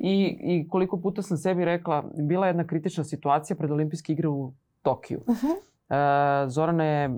[0.00, 4.28] i, i koliko puta sam sebi rekla, bila je jedna kritična situacija pred olimpijske igre
[4.28, 5.20] u Tokiju.
[5.26, 5.71] Uh -huh.
[5.92, 7.10] E, Zorana je,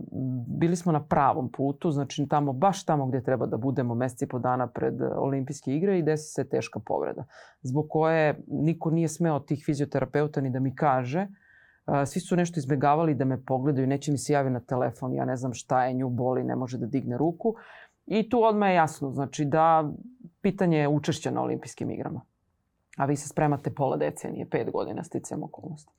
[0.46, 4.28] bili smo na pravom putu, znači tamo, baš tamo gde treba da budemo mesec i
[4.28, 7.24] po dana pred olimpijske igre i desi se teška povreda.
[7.62, 12.58] Zbog koje niko nije smeo tih fizioterapeuta ni da mi kaže, e, svi su nešto
[12.58, 15.94] izbegavali da me pogledaju, neće mi se javi na telefon, ja ne znam šta je,
[15.94, 17.54] nju boli, ne može da digne ruku.
[18.06, 19.92] I tu odmah je jasno, znači da
[20.40, 22.20] pitanje je učešća na olimpijskim igrama.
[22.96, 25.92] A vi se spremate pola decenije, pet godina sticam okolnosti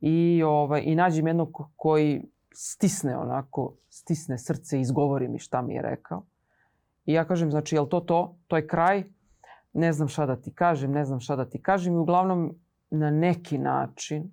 [0.00, 5.74] i, ovaj, i nađem jednog koji stisne onako, stisne srce i izgovori mi šta mi
[5.74, 6.26] je rekao.
[7.04, 8.36] I ja kažem, znači, je li to to?
[8.46, 9.04] To je kraj?
[9.72, 11.94] Ne znam šta da ti kažem, ne znam šta da ti kažem.
[11.94, 12.54] I uglavnom,
[12.90, 14.30] na neki način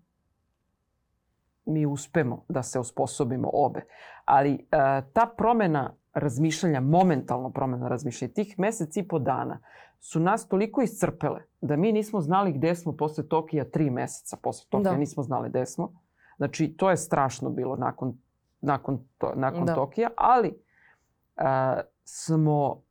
[1.65, 3.86] mi uspemo da se osposobimo obe.
[4.25, 4.58] Ali e,
[5.13, 9.60] ta promena razmišljanja, momentalno promena razmišljanja, tih mesec i po dana
[9.99, 14.38] su nas toliko iscrpele da mi nismo znali gde smo posle Tokija tri meseca.
[14.43, 14.97] Posle Tokija da.
[14.97, 15.91] nismo znali gde smo.
[16.38, 18.17] Znači, to je strašno bilo nakon,
[18.62, 19.75] nakon, to, nakon da.
[19.75, 20.60] Tokija, ali
[21.36, 22.82] a, smo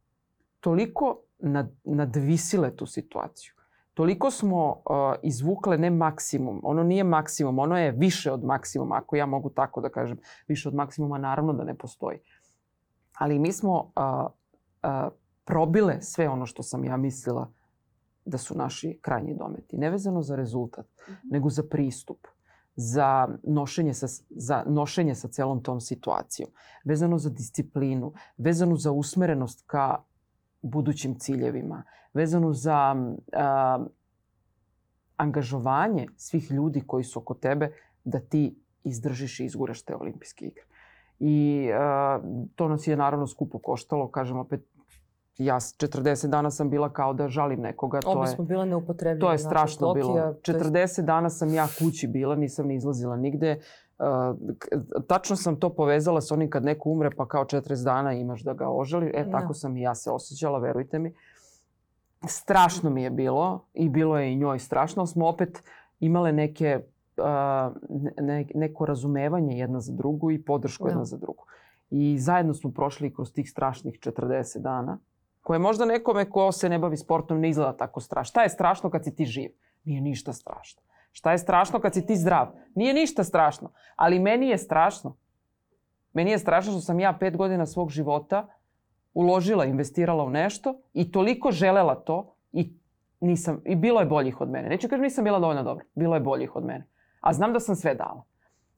[0.60, 3.54] toliko nad, nadvisile tu situaciju.
[3.94, 9.16] Toliko smo uh, izvukle ne maksimum, ono nije maksimum, ono je više od maksimuma, ako
[9.16, 10.18] ja mogu tako da kažem.
[10.48, 12.18] Više od maksimuma naravno da ne postoji.
[13.18, 13.82] Ali mi smo uh,
[14.82, 15.12] uh,
[15.44, 17.50] probile sve ono što sam ja mislila
[18.24, 19.76] da su naši krajnji dometi.
[19.76, 21.32] Nevezano za rezultat, mm -hmm.
[21.32, 22.26] nego za pristup,
[22.76, 26.50] za nošenje, sa, za nošenje sa celom tom situacijom,
[26.84, 30.02] vezano za disciplinu, vezano za usmerenost ka
[30.62, 31.82] budućim ciljevima,
[32.14, 32.96] vezano za
[33.32, 33.84] a,
[35.16, 37.72] angažovanje svih ljudi koji su oko tebe
[38.04, 40.64] da ti izdržiš i izguraš te olimpijske igre.
[41.18, 42.20] I a,
[42.54, 44.60] to nas je naravno skupo koštalo, kažem opet,
[45.38, 48.00] ja 40 dana sam bila kao da žalim nekoga.
[48.00, 49.28] To Oba smo bila neupotrebljiva.
[49.28, 50.60] To je strašno Tokija, bilo.
[50.70, 53.60] 40 dana sam ja kući bila, nisam ni izlazila nigde.
[53.98, 54.36] Uh,
[55.06, 58.52] tačno sam to povezala sa onim kad neko umre pa kao 40 dana imaš da
[58.52, 59.10] ga ožali.
[59.14, 59.54] E, tako ja.
[59.54, 61.14] sam i ja se osjećala, verujte mi.
[62.26, 65.62] Strašno mi je bilo i bilo je i njoj strašno, smo opet
[66.00, 66.80] imale neke,
[67.16, 67.72] uh,
[68.20, 70.90] ne, neko razumevanje jedna za drugu i podršku ja.
[70.90, 71.44] jedna za drugu.
[71.90, 74.98] I zajedno smo prošli kroz tih strašnih 40 dana
[75.42, 78.30] koje možda nekome ko se ne bavi sportom ne izgleda tako strašno.
[78.30, 79.50] Šta je strašno kad si ti živ?
[79.84, 80.82] Nije ništa strašno.
[81.12, 82.48] Šta je strašno kad si ti zdrav?
[82.74, 83.70] Nije ništa strašno.
[83.96, 85.16] Ali meni je strašno.
[86.12, 88.46] Meni je strašno što sam ja pet godina svog života
[89.14, 92.72] uložila, investirala u nešto i toliko želela to i
[93.20, 94.68] nisam, i bilo je boljih od mene.
[94.68, 95.84] Neću kažem nisam bila dovoljno dobra.
[95.94, 96.86] Bilo je boljih od mene.
[97.24, 98.24] A znam da sam sve dala.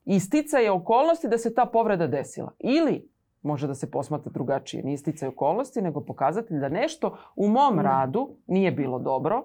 [0.05, 2.53] I stica je okolnosti da se ta povreda desila.
[2.59, 3.09] Ili
[3.43, 4.83] može da se posmatra drugačije.
[4.83, 9.45] Nije sticaj okolnosti, nego pokazatelj da nešto u mom radu nije bilo dobro,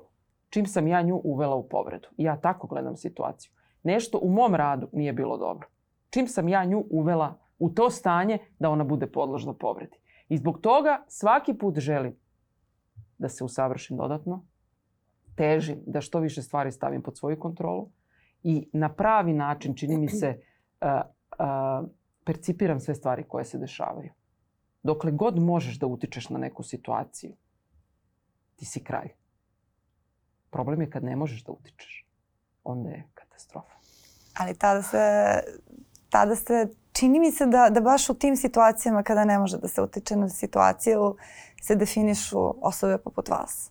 [0.50, 2.08] čim sam ja nju uvela u povredu.
[2.18, 3.52] Ja tako gledam situaciju.
[3.84, 5.68] Nešto u mom radu nije bilo dobro.
[6.10, 9.98] Čim sam ja nju uvela u to stanje da ona bude podložna povredi.
[10.30, 12.16] I zbog toga svaki put želim
[13.18, 14.46] da se usavršim dodatno,
[15.36, 17.90] težim da što više stvari stavim pod svoju kontrolu
[18.44, 20.30] i na pravi način čini mi se
[20.82, 20.88] uh,
[21.40, 21.90] uh,
[22.26, 24.14] percipiram sve stvari koje se dešavaju.
[24.84, 27.36] Dokle god možeš da utičeš na neku situaciju,
[28.56, 29.10] ti si kraj.
[30.50, 32.06] Problem je kad ne možeš da utičeš.
[32.64, 33.76] Onda je katastrofa.
[34.40, 34.98] Ali tada se,
[36.10, 39.68] tada se čini mi se da, da baš u tim situacijama kada ne može da
[39.68, 41.16] se utiče na situaciju
[41.62, 43.71] se definišu osobe poput vas.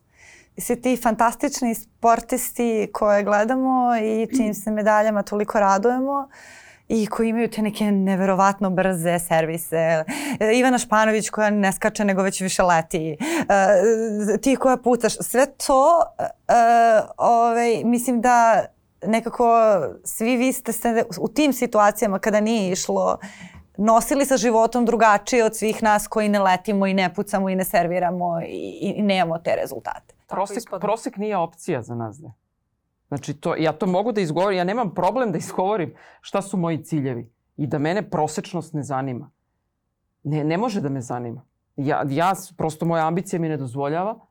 [0.61, 6.29] I svi ti fantastični sportisti koje gledamo i čim se medaljama toliko radujemo,
[6.88, 10.05] i koji imaju te neke neverovatno brze servise.
[10.55, 13.16] Ivana Španović koja ne skače nego već više leti.
[14.35, 15.12] E, ti koja pucaš.
[15.20, 16.25] Sve to, e,
[17.16, 18.64] ovaj, mislim da
[19.07, 19.55] nekako
[20.05, 23.18] svi vi ste se u tim situacijama kada nije išlo
[23.77, 27.64] nosili sa životom drugačije od svih nas koji ne letimo i ne pucamo i ne
[27.64, 30.19] serviramo i, i nemamo te rezultate.
[30.30, 32.18] Prosek, prosek nije opcija za nas.
[32.18, 32.32] Ne?
[33.08, 36.84] Znači, to, ja to mogu da izgovorim, ja nemam problem da izgovorim šta su moji
[36.84, 39.30] ciljevi i da mene prosečnost ne zanima.
[40.22, 41.44] Ne, ne može da me zanima.
[41.76, 44.29] Ja, ja, prosto moja ambicija mi ne dozvoljava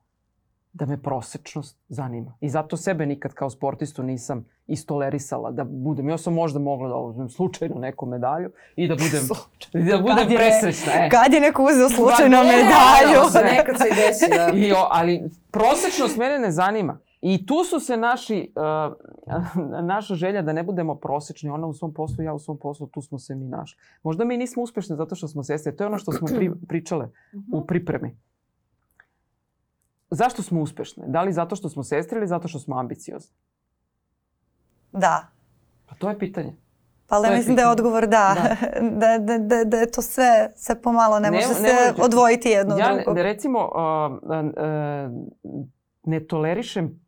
[0.74, 2.38] da me prosečnost zanima.
[2.42, 6.10] I zato sebe nikad kao sportistu nisam istolerisala da budem.
[6.10, 9.22] Ja sam možda mogla da uzmem slučajno neku medalju i da budem,
[9.86, 10.92] i da budem kad presrećna.
[10.96, 11.10] E.
[11.10, 13.22] Kad je neko uzeo slučajno ba, medalju?
[13.34, 14.52] Ne, ne, nekad se i desi, da.
[14.68, 17.00] I, o, ali prosečnost mene ne zanima.
[17.22, 21.94] I tu su se naši, uh, naša želja da ne budemo prosečni, ona u svom
[21.94, 23.80] poslu, ja u svom poslu, tu smo se mi našli.
[24.04, 27.10] Možda mi nismo uspešni zato što smo sestre, to je ono što smo pri, pričale
[27.52, 27.68] u mhm.
[27.68, 28.18] pripremi.
[30.12, 31.04] Zašto smo uspešne?
[31.08, 33.36] Da li zato što smo sestre ili zato što smo ambiciozne?
[34.92, 35.28] Da.
[35.86, 36.56] Pa to je pitanje.
[37.08, 37.56] Pa ali mislim pitanje.
[37.56, 38.36] da je odgovor da.
[38.36, 38.80] Da.
[39.02, 42.04] da, da, da, da je to sve, sve pomalo, ne, ne može ne se može.
[42.04, 43.18] odvojiti jedno od ja, drugog.
[43.18, 44.40] Ja recimo uh, uh,
[46.04, 47.00] ne tolerišem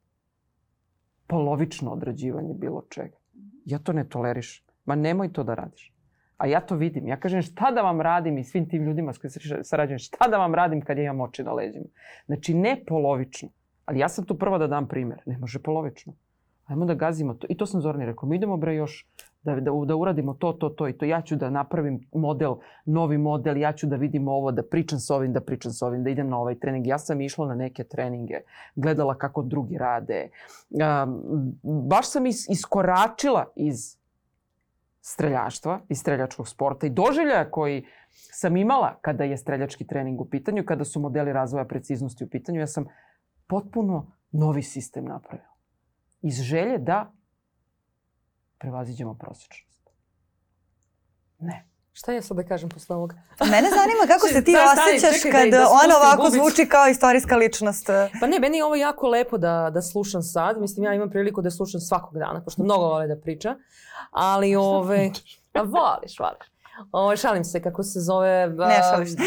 [1.27, 3.17] polovično odrađivanje bilo čega.
[3.65, 4.65] Ja to ne tolerišem.
[4.85, 5.93] Ma nemoj to da radiš.
[6.41, 7.07] A ja to vidim.
[7.07, 10.37] Ja kažem šta da vam radim i svim tim ljudima s kojima sarađujem, šta da
[10.37, 11.85] vam radim kad ja imam oči na leđima.
[12.25, 13.49] Znači ne polovično.
[13.85, 15.21] Ali ja sam tu prva da dam primer.
[15.25, 16.13] Ne može polovično.
[16.65, 17.47] Ajmo da gazimo to.
[17.49, 18.29] I to sam Zorni rekao.
[18.29, 19.07] Mi idemo bre još
[19.43, 21.05] da, da, da uradimo to, to, to i to.
[21.05, 25.09] Ja ću da napravim model, novi model, ja ću da vidim ovo, da pričam s
[25.09, 26.87] ovim, da pričam s ovim, da idem na ovaj trening.
[26.87, 28.39] Ja sam išla na neke treninge,
[28.75, 30.29] gledala kako drugi rade.
[30.81, 31.07] A,
[31.63, 34.00] baš sam is, iskoračila iz
[35.01, 40.63] streljaštva, iz streljačkog sporta i doželjaja koji sam imala kada je streljački trening u pitanju,
[40.65, 42.85] kada su modeli razvoja preciznosti u pitanju, ja sam
[43.47, 45.55] potpuno novi sistem napravila.
[46.21, 47.13] Iz želje da
[48.57, 49.89] prevaziđemo prosječnost.
[51.39, 51.70] Ne.
[52.01, 53.15] Šta ja sad da kažem posle ovoga?
[53.39, 56.37] Mene zanima kako se ti osjećaš kad da, da ona ovako gubicu.
[56.37, 57.87] zvuči kao istorijska ličnost.
[58.19, 60.61] Pa ne, meni je ovo jako lepo da, da slušam sad.
[60.61, 63.55] Mislim, ja imam priliku da slušam svakog dana, pošto mnogo vole da priča.
[64.11, 65.11] Ali ove...
[65.51, 66.51] Pa voliš, voliš.
[66.91, 68.47] O, šalim se kako se zove...
[68.47, 68.67] Uh...
[68.67, 69.17] Ne, šališ se.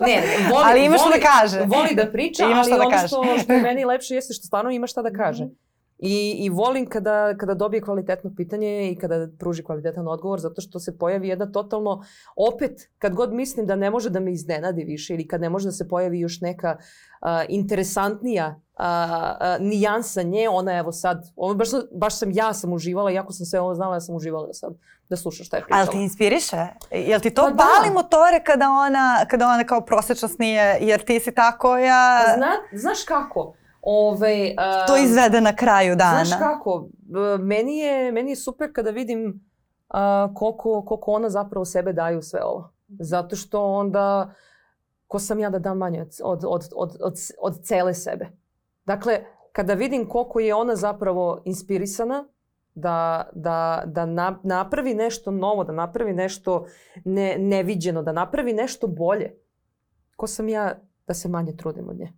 [0.06, 1.60] ne, voli, ali ima što da kaže.
[1.60, 3.08] Voli da priča, ali da ono kaže.
[3.08, 5.44] što, što je meni lepše jeste što stvarno ima šta da kaže.
[5.44, 5.63] Mm -hmm.
[5.98, 10.78] I, I volim kada, kada dobije kvalitetno pitanje i kada pruži kvalitetan odgovor, zato što
[10.78, 12.04] se pojavi jedna totalno,
[12.36, 15.68] opet, kad god mislim da ne može da me iznenadi više ili kad ne može
[15.68, 21.54] da se pojavi još neka uh, interesantnija uh, uh, nijansa nje, ona evo sad, ovo
[21.54, 24.52] baš, baš sam, ja sam uživala, iako sam sve ovo znala, ja sam uživala da
[24.52, 24.74] sad,
[25.08, 25.80] da slušam šta je pričala.
[25.80, 26.66] Ali ti inspiriše?
[26.90, 27.94] Jel ti to pa pali da.
[27.94, 32.22] motore kada ona, kada ona kao prosečnost nije, jer ti si tako ja...
[32.26, 33.54] Pa zna, znaš kako?
[33.86, 36.24] Ove, uh, to izvede na kraju dana.
[36.24, 36.88] Znaš kako,
[37.40, 39.26] meni je, meni je super kada vidim
[39.88, 42.72] uh, koliko, koliko ona zapravo sebe daju sve ovo.
[42.88, 44.34] Zato što onda,
[45.06, 48.28] ko sam ja da dam manje od, od, od, od, od, od cele sebe.
[48.84, 52.28] Dakle, kada vidim koliko je ona zapravo inspirisana,
[52.74, 56.66] da, da, da na, napravi nešto novo, da napravi nešto
[57.04, 59.34] ne, neviđeno, da napravi nešto bolje,
[60.16, 60.74] ko sam ja
[61.06, 62.12] da se manje trudim od nje.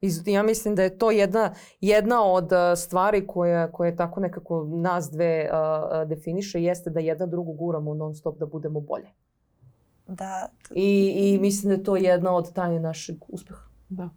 [0.00, 5.10] I ja mislim da je to jedna, jedna od stvari koja, koja tako nekako nas
[5.10, 9.08] dve uh, definiše jeste da jedna drugu guramo non stop da budemo bolje.
[10.06, 10.48] Da.
[10.74, 13.62] I, I mislim da je to jedna od tajne našeg uspeha.
[13.88, 14.08] Da.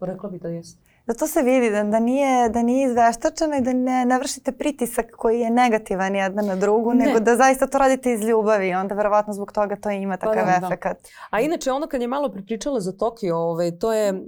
[0.00, 3.60] Rekla bih da jeste da to se vidi, da, da, nije, da nije izveštačeno i
[3.60, 7.04] da ne, ne vršite pritisak koji je negativan jedna na drugu, ne.
[7.04, 8.74] nego da zaista to radite iz ljubavi.
[8.74, 11.02] Onda verovatno zbog toga to ima pa takav pa da, efekat.
[11.02, 11.08] Da.
[11.30, 14.18] A inače, ono kad je malo pripričala za Tokio, ovaj, to je, uh,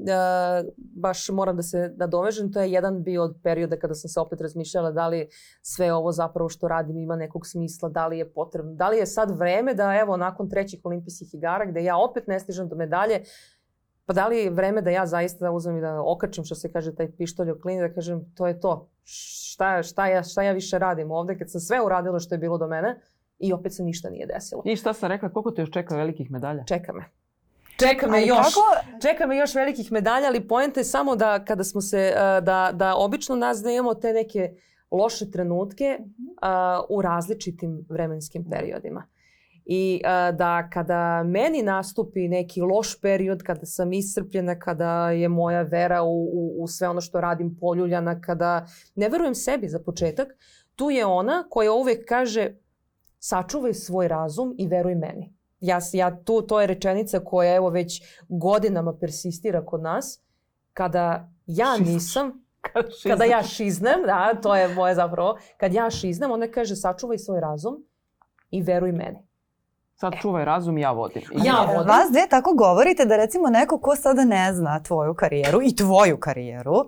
[0.76, 4.40] baš moram da se nadovežem, to je jedan bio od perioda kada sam se opet
[4.40, 5.28] razmišljala da li
[5.62, 9.06] sve ovo zapravo što radim ima nekog smisla, da li je potrebno, da li je
[9.06, 13.22] sad vreme da evo nakon trećih olimpijskih igara gde ja opet ne stižem do medalje,
[14.09, 16.94] Pa da li je vreme da ja zaista uzmem i da okačim, što se kaže,
[16.94, 18.88] taj pištolj u klini, da kažem, to je to.
[19.05, 22.59] Šta, šta, ja, šta ja više radim ovde kad sam sve uradila što je bilo
[22.59, 23.01] do mene
[23.38, 24.62] i opet se ništa nije desilo.
[24.64, 26.64] I šta sam rekla, koliko te još čeka velikih medalja?
[26.64, 27.05] Čeka me.
[27.79, 28.55] Čeka me još.
[28.55, 28.61] Kako?
[29.03, 32.97] Čeka me još velikih medalja, ali poenta je samo da kada smo se, da, da
[32.97, 34.55] obično nas da imamo te neke
[34.90, 39.07] loše trenutke uh, u različitim vremenskim periodima.
[39.70, 45.62] I uh, da kada meni nastupi neki loš period, kada sam iscrpljena, kada je moja
[45.62, 50.28] vera u, u, u sve ono što radim poljuljana, kada ne verujem sebi za početak,
[50.76, 52.54] tu je ona koja uvek kaže
[53.18, 55.35] sačuvaj svoj razum i veruj meni.
[55.61, 60.22] Ja, ja tu, to je rečenica koja evo već godinama persistira kod nas.
[60.72, 62.44] Kada ja nisam,
[63.11, 67.40] kada ja šiznem, da, to je moje zapravo, kad ja šiznem, ona kaže sačuvaj svoj
[67.40, 67.85] razum
[68.50, 69.27] i veruj meni.
[69.98, 71.22] Sad čuvaj razum, ja vodim.
[71.34, 71.88] I Ja vodim.
[71.88, 76.16] Vas dve tako govorite da recimo neko ko sada ne zna tvoju karijeru i tvoju
[76.18, 76.84] karijeru, uh,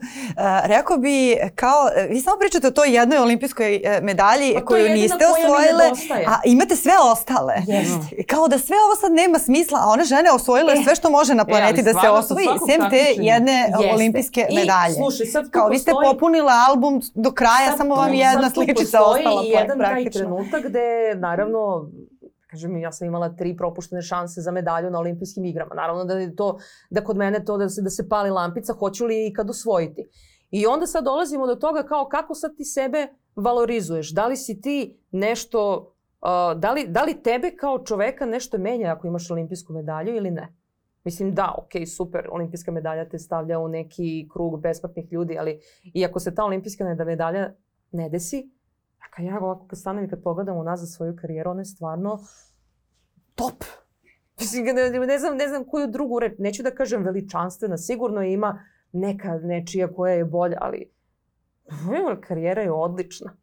[0.65, 1.15] rekao bi
[1.55, 1.79] kao,
[2.11, 3.71] vi samo pričate o toj jednoj olimpijskoj
[4.03, 5.85] medalji Pa je koju niste osvojile,
[6.27, 7.55] a imate sve ostale.
[7.67, 8.23] Jeste.
[8.25, 10.83] Kao da sve ovo sad nema smisla, a one žene osvojile E.
[10.85, 13.95] sve što može na planeti da se osvoji, sem te jedne Jeste.
[13.95, 14.95] olimpijske I, medalje.
[14.95, 18.55] slušaj, sad Kao vi ste postoji- popunila album do kraja, Sad samo vam jedna sad
[18.55, 20.81] tu sličica postoji ostala i jedan taj trenutak gde,
[21.17, 21.87] naravno,
[22.51, 25.75] kažem, ja sam imala tri propuštene šanse za medalju na olimpijskim igrama.
[25.75, 26.59] Naravno da je to,
[26.91, 30.09] da kod mene to da se, da se pali lampica, hoću li ikad osvojiti.
[30.51, 34.15] I onda sad dolazimo do toga kao kako sad ti sebe valorizuješ.
[34.15, 38.93] Da li si ti nešto, uh, da, li, da li tebe kao čoveka nešto menja
[38.93, 40.55] ako imaš olimpijsku medalju ili ne?
[41.05, 45.61] Mislim da, ok, super, olimpijska medalja te stavlja u neki krug besplatnih ljudi, ali
[45.95, 47.55] iako se ta olimpijska medalja
[47.93, 48.51] ne desi,
[49.01, 52.19] a kad ja ovako kad stanem i kad pogledam unazad svoju karijeru, ona je stvarno
[53.35, 53.65] top.
[54.41, 58.65] Mislim, ne, ne, znam, ne znam koju drugu reč, neću da kažem veličanstvena, sigurno ima
[58.93, 60.91] neka nečija koja je bolja, ali
[61.85, 63.37] moja karijera je odlična.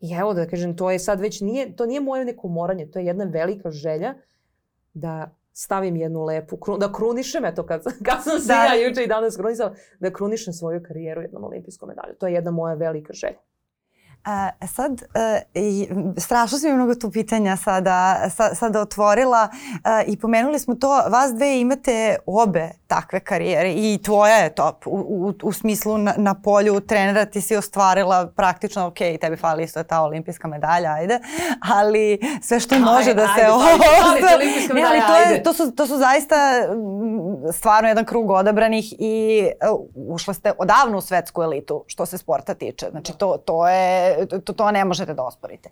[0.00, 2.98] I evo da kažem, to je sad već nije, to nije moje neko moranje, to
[2.98, 4.14] je jedna velika želja
[4.94, 8.64] da stavim jednu lepu, kru, da krunišem, eto kad, kad sam se Da.
[8.64, 12.14] ja juče i danas krunisala, da krunišem svoju karijeru jednom olimpijskom medalju.
[12.18, 13.38] To je jedna moja velika želja.
[14.24, 15.42] A, sad, e,
[16.16, 20.88] strašno si mi mnogo tu pitanja sada, sa, sada otvorila e, i pomenuli smo to,
[20.88, 26.14] vas dve imate obe takve karijere i tvoja je top u, u, u smislu na,
[26.16, 31.18] na polju trenera ti si ostvarila praktično, ok, tebi fali isto ta olimpijska medalja, ajde,
[31.60, 33.40] ali sve što može da se...
[33.40, 35.42] ajde, fali ali to, je, ajde.
[35.42, 36.36] to, su, to su zaista
[36.74, 42.18] mm, stvarno jedan krug odabranih i e, ušla ste odavno u svetsku elitu što se
[42.18, 42.86] sporta tiče.
[42.90, 44.09] Znači to, to, je,
[44.44, 45.68] to, to ne možete da osporite.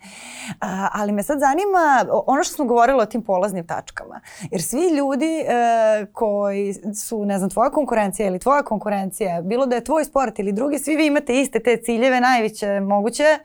[0.61, 4.21] A, ali me sad zanima ono što smo govorili o tim polaznim tačkama.
[4.51, 9.77] Jer svi ljudi e, koji su, ne znam, tvoja konkurencija ili tvoja konkurencija, bilo da
[9.77, 13.39] je tvoj sport ili drugi, svi vi imate iste te ciljeve, najveće moguće,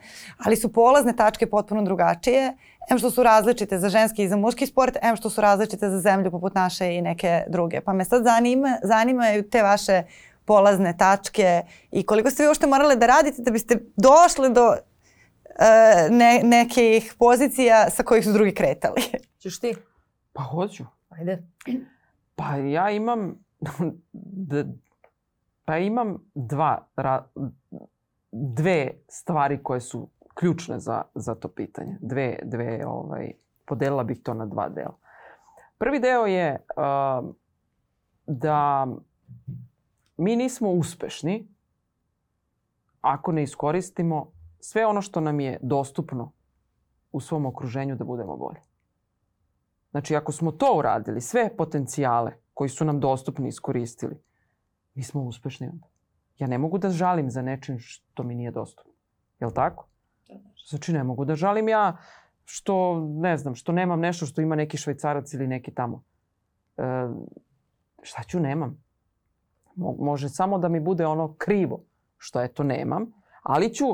[0.46, 2.54] ali su polazne tačke potpuno drugačije.
[2.90, 6.00] Em što su različite za ženski i za muški sport, em što su različite za
[6.00, 7.82] zemlju poput naše i neke druge.
[7.82, 10.04] Pa me sad zanima, zanimaju te vaše
[10.46, 14.80] polazne tačke i koliko ste vi uopšte morale da radite da biste došli do e,
[16.10, 19.02] ne, nekih pozicija sa kojih su drugi kretali.
[19.42, 19.76] Češ ti?
[20.34, 20.84] Pa hoću.
[21.10, 21.48] Ajde.
[22.36, 23.36] Pa ja imam
[24.50, 24.66] d,
[25.66, 27.28] pa imam dva ra,
[28.32, 31.98] dve stvari koje su ključne za, za to pitanje.
[32.02, 33.32] Dve, dve ovaj,
[33.66, 34.98] podelila bih to na dva dela.
[35.78, 37.34] Prvi deo je uh,
[38.28, 38.88] da
[40.18, 41.48] mi nismo uspešni
[43.02, 46.32] ako ne iskoristimo sve ono što nam je dostupno
[47.12, 48.60] u svom okruženju da budemo bolji.
[49.92, 54.16] Znači, ako smo to uradili, sve potencijale koji su nam dostupni iskoristili,
[54.94, 55.88] mi smo uspešni onda.
[56.40, 58.94] Ja ne mogu da žalim za nečim što mi nije dostupno.
[59.40, 59.88] Jel tako?
[60.70, 61.98] Znači, ne mogu da žalim ja
[62.46, 66.04] što, ne znam, što nemam nešto što ima neki švajcarac ili neki tamo.
[66.78, 66.84] E,
[68.02, 68.84] šta ću, nemam.
[69.76, 71.84] Mo, može samo da mi bude ono krivo
[72.18, 73.12] što eto nemam,
[73.44, 73.86] ali ću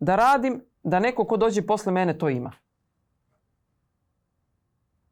[0.00, 2.52] da radim da neko ko dođe posle mene to ima.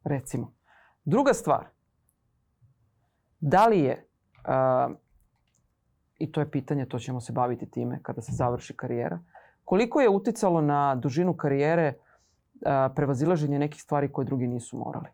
[0.03, 0.53] Recimo.
[1.05, 1.67] Druga stvar.
[3.39, 4.07] Da li je,
[4.47, 4.95] uh,
[6.17, 9.19] i to je pitanje, to ćemo se baviti time kada se završi karijera,
[9.63, 15.09] koliko je uticalo na dužinu karijere uh, prevazilaženje nekih stvari koje drugi nisu morali?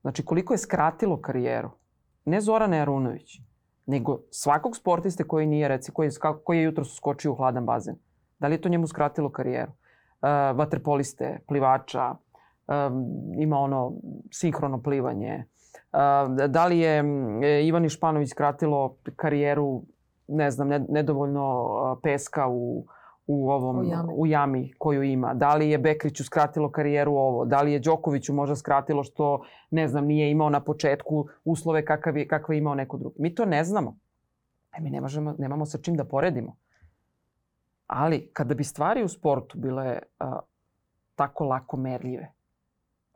[0.00, 1.70] Znači, koliko je skratilo karijeru?
[2.24, 3.40] Ne Zorana Arunović,
[3.86, 6.10] nego svakog sportiste koji nije, reci, koji,
[6.44, 7.96] koji je jutro skočio u hladan bazen.
[8.38, 9.72] Da li je to njemu skratilo karijeru?
[9.72, 13.06] Uh, vaterpoliste, plivača, um,
[13.38, 13.92] ima ono
[14.30, 15.44] sinhrono plivanje.
[15.92, 17.04] Uh, da li je
[17.66, 19.82] Ivan Išpanović skratilo karijeru,
[20.28, 22.86] ne znam, ne, nedovoljno peska u,
[23.26, 24.12] u ovom U jami.
[24.16, 25.34] u jami koju ima.
[25.34, 27.44] Da li je Bekriću skratilo karijeru ovo?
[27.44, 32.16] Da li je Đokoviću možda skratilo što, ne znam, nije imao na početku uslove kakav
[32.16, 33.16] je, kakve je imao neko drugi?
[33.18, 33.96] Mi to ne znamo.
[34.78, 36.56] E, mi ne možemo, nemamo sa čim da poredimo.
[37.86, 40.40] Ali kada bi stvari u sportu bile a,
[41.14, 42.32] tako lako merljive,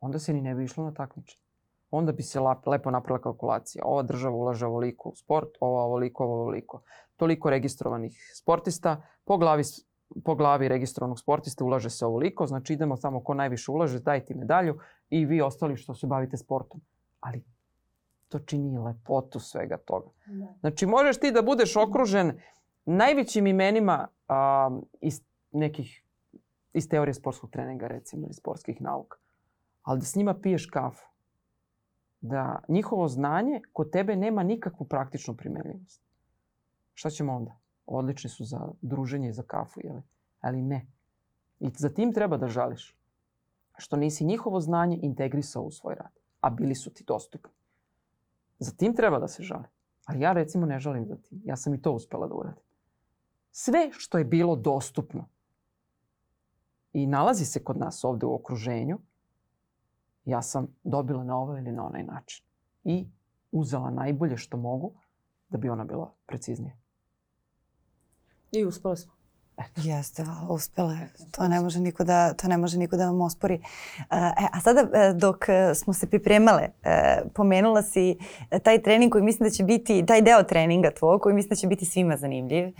[0.01, 1.43] onda se ni ne bi išlo na takmičenje.
[1.91, 3.85] Onda bi se lap, lepo napravila kalkulacija.
[3.87, 6.83] Ova država ulaže ovoliko u sport, ova ovoliko, ova ovoliko.
[7.17, 9.63] Toliko registrovanih sportista, po glavi,
[10.25, 14.79] po glavi registrovanog sportista ulaže se ovoliko, znači idemo samo ko najviše ulaže, dajte medalju
[15.11, 16.81] i vi ostali što se bavite sportom.
[17.21, 17.45] Ali
[18.29, 20.09] to čini lepotu svega toga.
[20.27, 20.55] Da.
[20.61, 22.41] Znači možeš ti da budeš okružen
[22.85, 26.03] najvećim imenima a, iz nekih
[26.73, 29.19] iz teorije sportskog treninga recimo ili sportskih nauka.
[29.83, 31.09] Ali da s njima piješ kafu.
[32.21, 36.03] Da njihovo znanje kod tebe nema nikakvu praktičnu primenljivost.
[36.95, 37.59] Šta ćemo onda?
[37.91, 40.03] Odlični su za druženje i za kafu, jeli?
[40.41, 40.87] Ali ne.
[41.61, 42.97] I za tim treba da žališ.
[43.77, 46.13] Što nisi njihovo znanje integrisao u svoj rad.
[46.41, 47.51] A bili su ti dostupni.
[48.59, 49.65] Za tim treba da se žali.
[50.05, 51.41] Ali ja recimo ne žalim za tim.
[51.45, 52.63] Ja sam i to uspela da uradim.
[53.51, 55.29] Sve što je bilo dostupno
[56.93, 58.99] i nalazi se kod nas ovde u okruženju,
[60.25, 62.45] ja sam dobila na ovaj ili na onaj način.
[62.85, 63.09] I
[63.53, 64.93] uzela najbolje što mogu
[65.49, 66.77] da bi ona bila preciznija.
[68.53, 69.19] I uspela smo.
[69.59, 69.81] Eto.
[69.85, 71.09] Jeste, uspela je.
[71.31, 73.55] To ne može niko da, to ne može niko da vam ospori.
[73.55, 73.61] E,
[74.53, 78.19] a sada e, dok e, smo se pripremale, e, pomenula si
[78.63, 81.67] taj trening koji mislim da će biti, taj deo treninga tvoj koji mislim da će
[81.67, 82.73] biti svima zanimljiv e,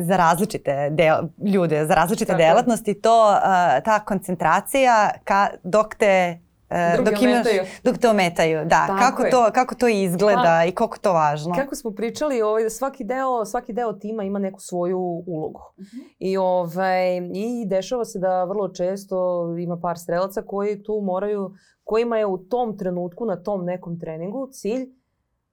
[0.00, 1.16] za različite del,
[1.54, 2.38] ljude, za različite Tako.
[2.38, 2.94] delatnosti.
[2.94, 3.36] To,
[3.84, 6.38] ta koncentracija ka, dok te
[6.74, 7.62] E, dok imaš, ometaju.
[7.84, 8.86] Dok te ometaju, da.
[8.86, 11.54] Tako kako, to, kako to izgleda pa, i koliko to važno.
[11.54, 15.60] Kako smo pričali, ovaj, svaki, deo, svaki deo tima ima neku svoju ulogu.
[15.76, 16.02] Uh mhm.
[16.02, 16.14] -huh.
[16.18, 21.54] I, ovaj, I dešava se da vrlo često ima par strelaca koji tu moraju,
[21.84, 24.86] kojima je u tom trenutku, na tom nekom treningu cilj,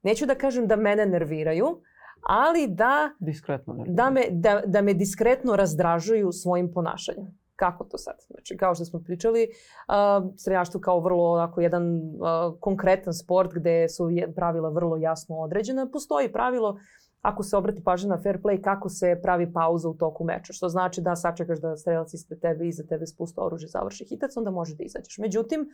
[0.03, 1.81] neću da kažem da mene nerviraju,
[2.23, 7.40] ali da, diskretno da, me, da, da me diskretno razdražuju svojim ponašanjem.
[7.61, 8.15] Kako to sad?
[8.27, 13.89] Znači, kao što smo pričali, uh, streljaštvo kao vrlo onako jedan uh, konkretan sport gde
[13.89, 15.89] su pravila vrlo jasno određena.
[15.93, 16.77] Postoji pravilo
[17.21, 20.53] ako se obrati pažnja na fair play, kako se pravi pauza u toku meča.
[20.53, 24.51] Što znači da sačekaš da strelac ispred tebe iza tebe spusta oružje, završi hitac, onda
[24.51, 25.17] može da izađeš.
[25.17, 25.69] Međutim,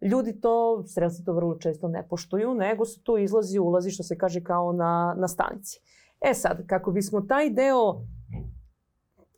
[0.00, 4.18] ljudi to, strelci to vrlo često ne poštuju, nego se tu izlazi, ulazi, što se
[4.18, 5.80] kaže, kao na, na stanici.
[6.20, 8.02] E sad, kako bismo taj deo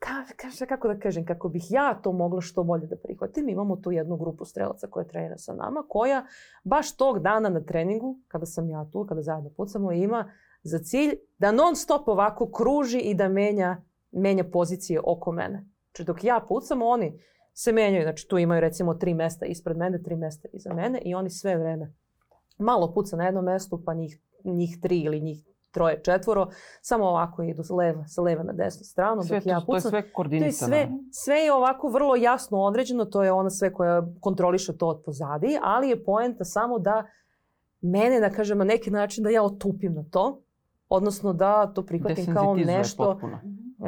[0.03, 3.77] ka, ka, kako da kažem, kako bih ja to mogla što bolje da prihvatim, imamo
[3.77, 6.27] tu jednu grupu strelaca koja trenira sa nama, koja
[6.65, 10.31] baš tog dana na treningu, kada sam ja tu, kada zajedno pucamo, ima
[10.63, 13.77] za cilj da non stop ovako kruži i da menja,
[14.11, 15.67] menja pozicije oko mene.
[15.85, 17.19] Znači dok ja pucam, oni
[17.55, 18.03] se menjaju.
[18.03, 21.57] Znači tu imaju recimo tri mesta ispred mene, tri mesta iza mene i oni sve
[21.57, 21.95] vreme
[22.59, 26.49] malo puca na jednom mestu, pa njih, njih tri ili njih troje, četvoro,
[26.81, 29.23] samo ovako idu leva, sa leva na desnu stranu.
[29.23, 29.67] Sve dok to, ja pucam.
[29.67, 30.71] to je sve koordinisano.
[30.71, 34.77] To je sve, sve je ovako vrlo jasno određeno, to je ona sve koja kontroliše
[34.77, 37.07] to od pozadi, ali je poenta samo da
[37.81, 40.43] mene, da kažem, na neki način da ja otupim na to,
[40.89, 43.05] odnosno da to prihvatim kao nešto...
[43.05, 43.39] Potpuno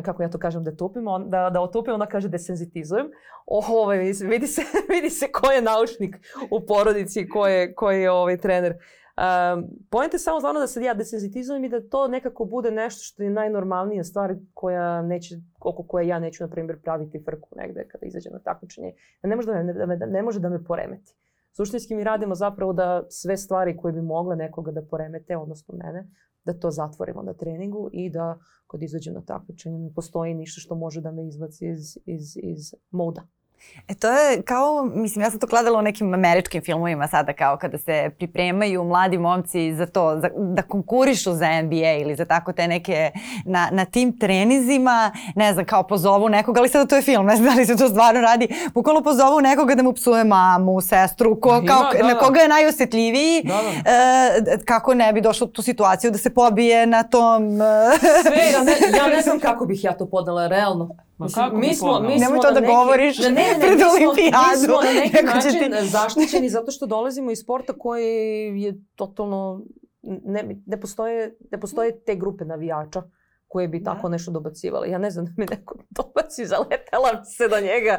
[0.02, 3.06] kako ja to kažem da tupim, on, da, da otupim, ona kaže desenzitizujem.
[3.46, 4.62] Oh, ovaj, vidi, se,
[4.94, 6.16] vidi se ko je naučnik
[6.50, 8.74] u porodici, ko je, ko je ovaj trener.
[9.16, 13.02] Um, point je samo stvarno da se ja desenzitizujem i da to nekako bude nešto
[13.02, 17.88] što je najnormalnija stvar koja neće, oko koje ja neću, na primjer, praviti frku negde
[17.88, 18.92] kada izađem na takmičenje.
[19.22, 21.14] Ne može da me, da me, ne može da me poremeti.
[21.52, 26.08] Suštinski mi radimo zapravo da sve stvari koje bi mogle nekoga da poremete, odnosno mene,
[26.44, 30.74] da to zatvorimo na treningu i da kad izađem na takmičenje ne postoji ništa što
[30.74, 33.22] može da me izbaci iz, iz, iz moda.
[33.88, 37.56] E to je kao, mislim, ja sam to gledala u nekim američkim filmovima sada kao
[37.56, 42.52] kada se pripremaju mladi momci za to, za, da konkurišu za NBA ili za tako
[42.52, 43.10] te neke,
[43.44, 47.36] na, na tim trenizima, ne znam, kao pozovu nekoga, ali sada to je film, ne
[47.36, 51.40] znam da li se to stvarno radi, bukvalno pozovu nekoga da mu psuje mamu, sestru,
[51.40, 52.18] ko, Ima, kao, da, na da.
[52.20, 53.90] koga je najosetljiviji, da, da.
[53.90, 57.62] E, kako ne bi došlo tu situaciju da se pobije na tom...
[57.62, 61.03] E, Sve, ja ne, ja ne znam kako bih ja to podala, realno.
[61.18, 63.84] Ma kako mi smo, mi Nemoj to da neki, govoriš da ne, ne, pred mi
[63.84, 64.36] olimpijadu.
[64.50, 65.88] Mi smo na neki način ti...
[65.88, 68.06] zaštićeni zato što dolazimo iz sporta koji
[68.62, 69.62] je totalno...
[70.02, 73.02] Ne, ne, postoje, ne postoje te grupe navijača
[73.48, 73.94] koje bi da.
[73.94, 74.90] tako nešto dobacivale.
[74.90, 77.98] Ja ne znam da mi neko dobaci, zaletela se do njega.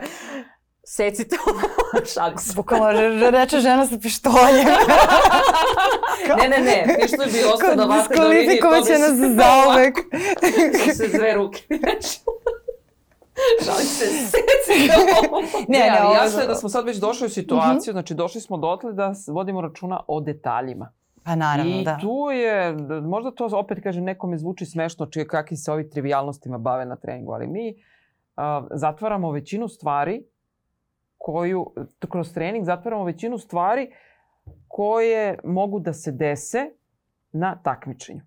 [0.88, 1.62] Secite ovo,
[2.14, 2.54] šalim se.
[2.56, 2.92] Bukvalno
[3.30, 4.66] reče žena sa pištoljem.
[6.38, 8.50] ne, ne, ne, pištolj bi ostao da vate do linije.
[8.50, 9.98] Diskvalifikovaće nas za uvek.
[10.86, 11.62] Su se dve ruke
[13.84, 14.06] Se,
[15.68, 17.92] ne, ne, ali jasno je da smo sad već došli u situaciju, uh -huh.
[17.92, 20.92] znači došli smo dotle da vodimo računa o detaljima.
[21.24, 21.98] Pa naravno, I da.
[22.02, 26.86] tu je, možda to opet kažem nekome zvuči smešno čije kakvi se ovi trivialnostima bave
[26.86, 27.76] na treningu, ali mi
[28.72, 30.26] zatvaramo većinu stvari
[31.18, 31.74] koju,
[32.10, 33.92] kroz trening zatvaramo većinu stvari
[34.68, 36.70] koje mogu da se dese
[37.32, 38.22] na takmičenju.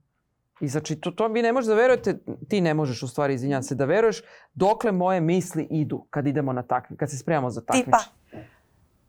[0.60, 3.62] I znači, to, to vi ne možete da verujete, ti ne možeš u stvari, izvinjam
[3.62, 4.22] se, da veruješ
[4.54, 7.84] dokle moje misli idu kad idemo na takmičenje, kad se spremamo za takmičenje.
[8.30, 8.48] Tipa?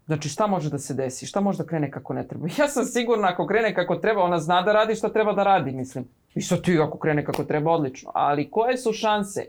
[0.10, 1.26] Znači, šta može da se desi?
[1.26, 2.48] Šta može da krene kako ne treba?
[2.60, 5.72] Ja sam sigurna ako krene kako treba, ona zna da radi šta treba da radi,
[5.72, 6.08] mislim.
[6.36, 8.12] I sad ti ako krene kako treba, odlično.
[8.14, 9.46] Ali koje su šanse?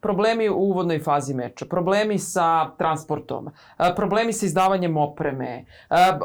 [0.00, 3.48] Problemi u uvodnoj fazi meča, problemi sa transportom,
[3.96, 5.64] problemi sa izdavanjem opreme,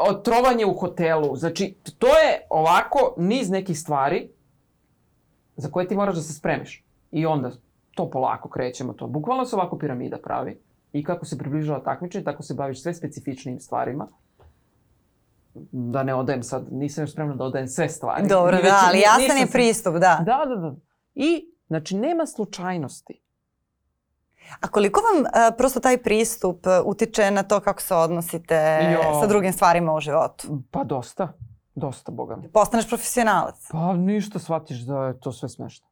[0.09, 1.35] otrovanje u hotelu.
[1.35, 4.29] Znači, to je ovako niz nekih stvari
[5.59, 6.83] za koje ti moraš da se spremiš.
[7.11, 7.51] I onda
[7.91, 9.07] to polako krećemo to.
[9.07, 10.59] Bukvalno se ovako piramida pravi.
[10.93, 14.07] I kako se približava takmičenje, tako se baviš sve specifičnim stvarima.
[15.71, 18.27] Da ne odajem sad, nisam još spremna da odajem sve stvari.
[18.27, 20.19] Dobro, da, već- ali jasan je pristup, da.
[20.19, 20.75] Da, da, da.
[21.15, 23.21] I, znači, nema slučajnosti.
[24.59, 29.19] A koliko vam uh, prosto taj pristup uh, utiče na to kako se odnosite Jo.
[29.21, 30.61] sa drugim stvarima u životu?
[30.71, 31.33] Pa dosta.
[31.79, 32.51] Dosta, boga mi.
[32.51, 33.67] Postaneš profesionalac.
[33.71, 35.87] Pa ništa, shvatiš da je to sve smešno.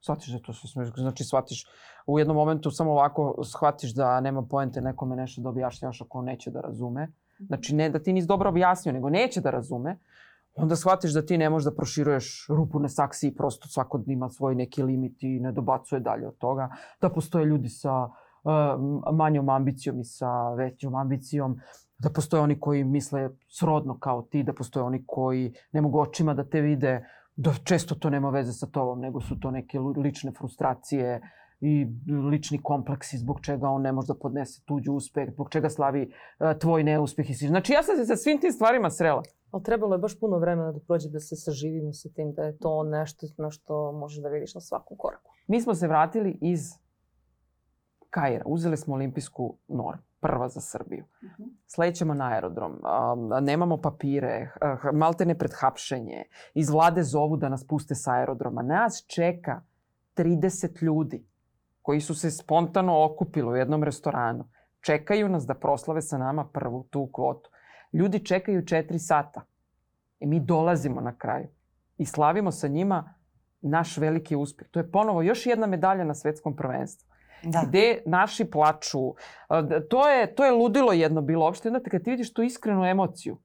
[0.00, 0.94] Shvatiš da je to sve smešno.
[0.96, 1.66] Znači, shvatiš
[2.06, 6.24] u jednom momentu samo ovako shvatiš da nema poente nekome nešto da objašnjavaš ako on
[6.24, 7.12] neće da razume.
[7.46, 9.98] Znači, ne da ti nisi dobro objasnio, nego neće da razume.
[10.54, 14.28] Onda shvatiš da ti ne možeš da proširuješ rupu na saksi i prosto svako ima
[14.28, 16.68] svoj neki limit i ne dobacuje dalje od toga.
[17.00, 18.12] Da postoje ljudi sa uh,
[19.14, 21.60] manjom ambicijom i sa većom ambicijom.
[22.00, 26.34] Da postoje oni koji misle srodno kao ti, da postoje oni koji ne mogu očima
[26.34, 30.32] da te vide, da često to nema veze sa tobom, nego su to neke lične
[30.32, 31.20] frustracije
[31.60, 31.86] i
[32.30, 36.58] lični kompleksi zbog čega on ne može da podnese tuđi uspeh, zbog čega slavi uh,
[36.58, 37.48] tvoj neuspeh i slično.
[37.48, 39.22] Znači ja sam se sa svim tim stvarima srela.
[39.50, 42.58] Ali trebalo je baš puno vremena da prođe da se saživimo sa tim, da je
[42.58, 45.32] to nešto na što možeš da vidiš na svakom koraku.
[45.46, 46.60] Mi smo se vratili iz
[48.10, 48.44] Kaira.
[48.46, 51.04] Uzeli smo olimpijsku normu, prva za Srbiju.
[51.66, 56.24] Slećemo na aerodrom, a, nemamo papire, a, h- maltene pred hapšenje.
[56.54, 58.62] Iz vlade zovu da nas puste sa aerodroma.
[58.62, 59.62] Nas čeka
[60.16, 61.26] 30 ljudi
[61.82, 64.48] koji su se spontano okupili u jednom restoranu.
[64.80, 67.50] Čekaju nas da proslave sa nama prvu tu kvotu.
[67.92, 69.40] Ljudi čekaju 4 sata.
[70.18, 71.48] I mi dolazimo na kraju.
[71.98, 73.14] I slavimo sa njima
[73.60, 74.68] naš veliki uspeh.
[74.68, 77.09] To je ponovo još jedna medalja na svetskom prvenstvu
[77.42, 77.64] Da.
[77.66, 79.14] gde naši plaču.
[79.90, 81.68] To je, to je ludilo jedno bilo uopšte.
[81.68, 83.38] Onda kad ti vidiš tu iskrenu emociju,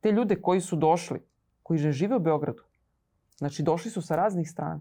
[0.00, 1.22] te ljude koji su došli,
[1.62, 2.62] koji ne žive u Beogradu,
[3.36, 4.80] znači došli su sa raznih strana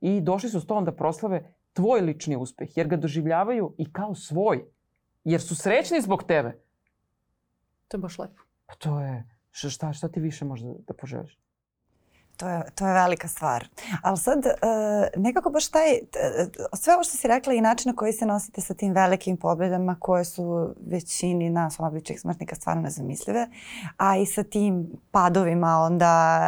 [0.00, 4.14] i došli su s tobom da proslave tvoj lični uspeh, jer ga doživljavaju i kao
[4.14, 4.64] svoj,
[5.24, 6.58] jer su srećni zbog tebe.
[7.88, 8.42] To je baš lepo.
[8.66, 11.38] Pa to je, šta, šta ti više možda da poželiš?
[12.36, 13.68] To je, to je velika stvar.
[14.02, 17.96] Ali sad, uh, nekako baš taj, t- sve ovo što si rekla i način na
[17.96, 23.46] koji se nosite sa tim velikim pobedama koje su većini nas običnih smrtnika stvarno nezamislive,
[23.96, 26.46] a i sa tim padovima, onda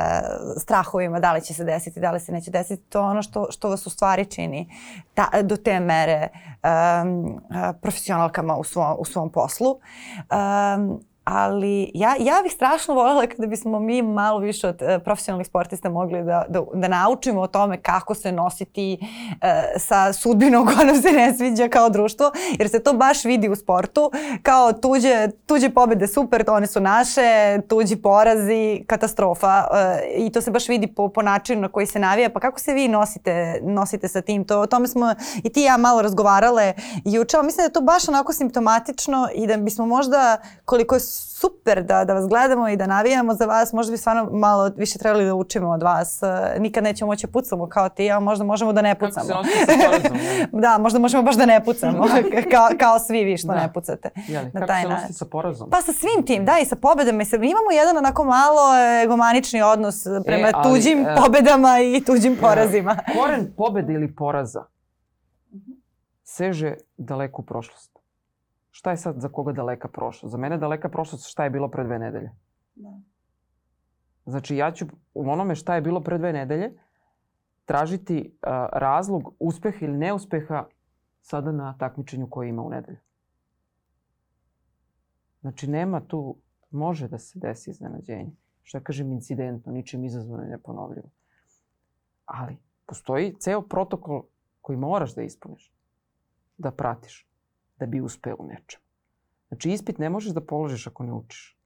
[0.61, 3.47] strahovima, da li će se desiti, da li se neće desiti, to je ono što,
[3.51, 4.71] što vas u stvari čini
[5.15, 6.29] ta, do te mere
[6.63, 7.41] um,
[7.83, 9.71] profesionalkama u svom, u svom poslu.
[9.71, 15.47] Um, ali ja, ja bih strašno voljela kada bismo mi malo više od e, profesionalnih
[15.47, 18.99] sportista mogli da, da, da naučimo o tome kako se nositi
[19.43, 23.49] e, sa sudbinom koja nam se ne sviđa kao društvo, jer se to baš vidi
[23.49, 24.11] u sportu,
[24.43, 30.51] kao tuđe, tuđe pobede super, one su naše, tuđi porazi, katastrofa e, i to se
[30.51, 34.09] baš vidi po, po načinu na koji se navija, pa kako se vi nosite, nosite
[34.09, 35.15] sa tim, to, o tome smo
[35.45, 36.73] i ti i ja malo razgovarale
[37.05, 41.01] juče, mislim da je to baš onako simptomatično i da bismo možda, koliko je
[41.31, 44.99] super da, da vas gledamo i da navijamo za vas, možda bi stvarno malo više
[44.99, 46.23] trebali da učimo od vas.
[46.23, 46.27] E,
[46.59, 49.27] Nikad nećemo moći da pucamo kao ti, a možda možemo da ne Kako pucamo.
[49.27, 49.33] se
[49.79, 50.19] porazom?
[50.21, 50.47] jel?
[50.53, 52.05] da, možda možemo baš da ne pucamo,
[52.53, 53.55] kao, kao svi vi što Da.
[53.55, 54.11] ne pucate.
[54.19, 54.95] Jeli, Na kako taj se način.
[54.95, 55.71] nosite sa porazom?
[55.71, 57.25] Pa sa svim tim, da, i sa pobedama.
[57.25, 58.61] Sa, imamo jedan onako malo
[59.05, 59.95] egomanični odnos
[60.25, 62.97] prema E, ali, tuđim e, pobedama i tuđim porazima.
[63.15, 64.65] Koren pobede ili poraza
[66.25, 67.88] seže daleko u prošlost.
[68.79, 70.33] Šta je sad za koga daleka prošlost?
[70.33, 72.31] Za mene daleka prošlost šta je bilo pre dve nedelje.
[74.27, 76.79] Znači ja ću u onome šta je bilo pre dve nedelje
[77.65, 80.65] tražiti uh, razlog uspeha ili neuspeha
[81.23, 82.99] sada na takmičenju koje ima u nedelju.
[85.41, 86.37] Znači nema tu,
[86.71, 88.31] može da se desi iznenađenje.
[88.63, 91.09] Što ja kažem incidentno, ničim izazvano i neponovljivo.
[92.27, 92.57] Ali
[92.87, 94.23] postoji ceo protokol
[94.61, 95.73] koji moraš da ispuniš,
[96.59, 97.29] da pratiš,
[97.79, 98.81] da bi uspeo u nečem.
[99.49, 101.59] Znači ispit ne možeš da položiš ako ne učiš.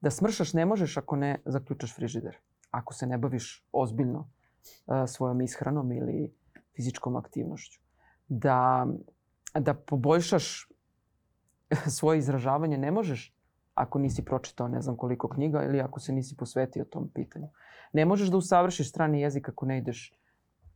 [0.00, 2.36] Da smršaš ne možeš ako ne zaključaš frižider.
[2.70, 6.34] Ako se ne baviš ozbiljno uh, svojom ishranom ili
[6.76, 7.80] fizičkom aktivnošću.
[8.28, 8.86] Da,
[9.54, 10.68] da poboljšaš
[11.98, 13.34] svoje izražavanje ne možeš
[13.74, 17.48] ako nisi pročitao ne znam koliko knjiga ili ako se nisi posvetio tom pitanju.
[17.92, 20.12] Ne možeš da usavršiš strani jezik ako ne ideš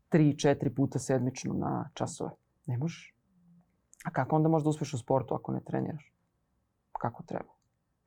[0.09, 2.31] tri, četiri puta sedmično na časove.
[2.67, 3.18] Ne možeš.
[4.09, 6.13] A kako onda možeš da uspeš u sportu ako ne treniraš?
[6.93, 7.53] Kako treba?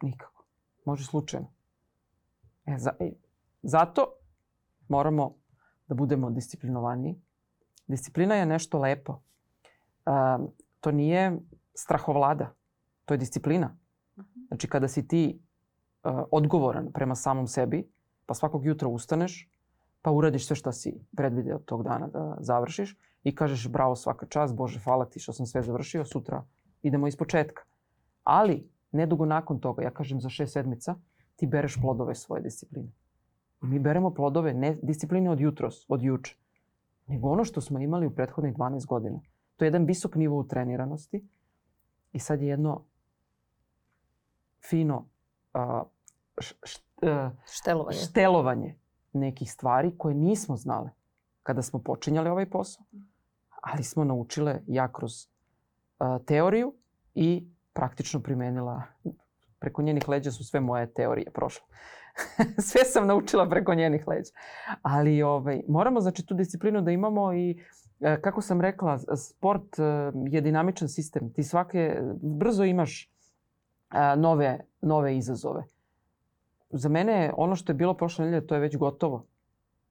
[0.02, 0.46] Nikako.
[0.86, 1.48] Može slučajno.
[2.66, 3.12] E, za, e,
[3.64, 4.14] zato
[4.88, 5.36] moramo
[5.88, 7.22] da budemo disciplinovaniji.
[7.88, 9.14] Disciplina je nešto lepo.
[9.14, 10.50] Uh,
[10.80, 11.38] to nije
[11.74, 12.54] strahovlada.
[13.06, 13.78] To je disciplina.
[14.48, 15.40] Znači kada si ti
[16.04, 17.92] uh, odgovoran prema samom sebi,
[18.26, 19.50] pa svakog jutra ustaneš,
[20.02, 24.56] pa uradiš sve što si predvideo tog dana da završiš i kažeš bravo svaka čast,
[24.56, 26.44] Bože hvala ti što sam sve završio, sutra
[26.82, 27.64] idemo iz početka.
[28.24, 30.96] Ali, nedugo nakon toga, ja kažem za šest sedmica,
[31.36, 32.92] ti bereš plodove svoje discipline.
[33.62, 36.38] Mi beremo plodove ne discipline od jutros, od juče,
[37.08, 39.20] nego ono što smo imali u prethodnih 12 godina.
[39.58, 41.28] To je jedan visok nivo utreniranosti
[42.14, 42.84] i sad je jedno
[44.70, 45.06] fino
[45.54, 45.82] uh,
[46.38, 47.98] š, š, uh, Štelovanje.
[47.98, 48.76] štelovanje
[49.14, 50.90] nekih stvari koje nismo znale
[51.44, 52.86] kada smo počinjali ovaj posao,
[53.62, 55.12] ali smo naučile ja kroz
[56.00, 56.74] uh, teoriju
[57.16, 58.84] i praktično primenila.
[59.60, 61.66] Preko njenih leđa su sve moje teorije prošle.
[62.70, 64.32] sve sam naučila preko njenih leđa.
[64.82, 67.64] Ali ovaj, moramo znači tu disciplinu da imamo i
[68.00, 69.84] e, kako sam rekla, sport e,
[70.30, 71.34] je dinamičan sistem.
[71.34, 73.10] Ti svake, brzo imaš
[73.90, 75.64] a, nove, nove izazove.
[76.70, 79.26] Za mene ono što je bilo prošle nedelje, to je već gotovo.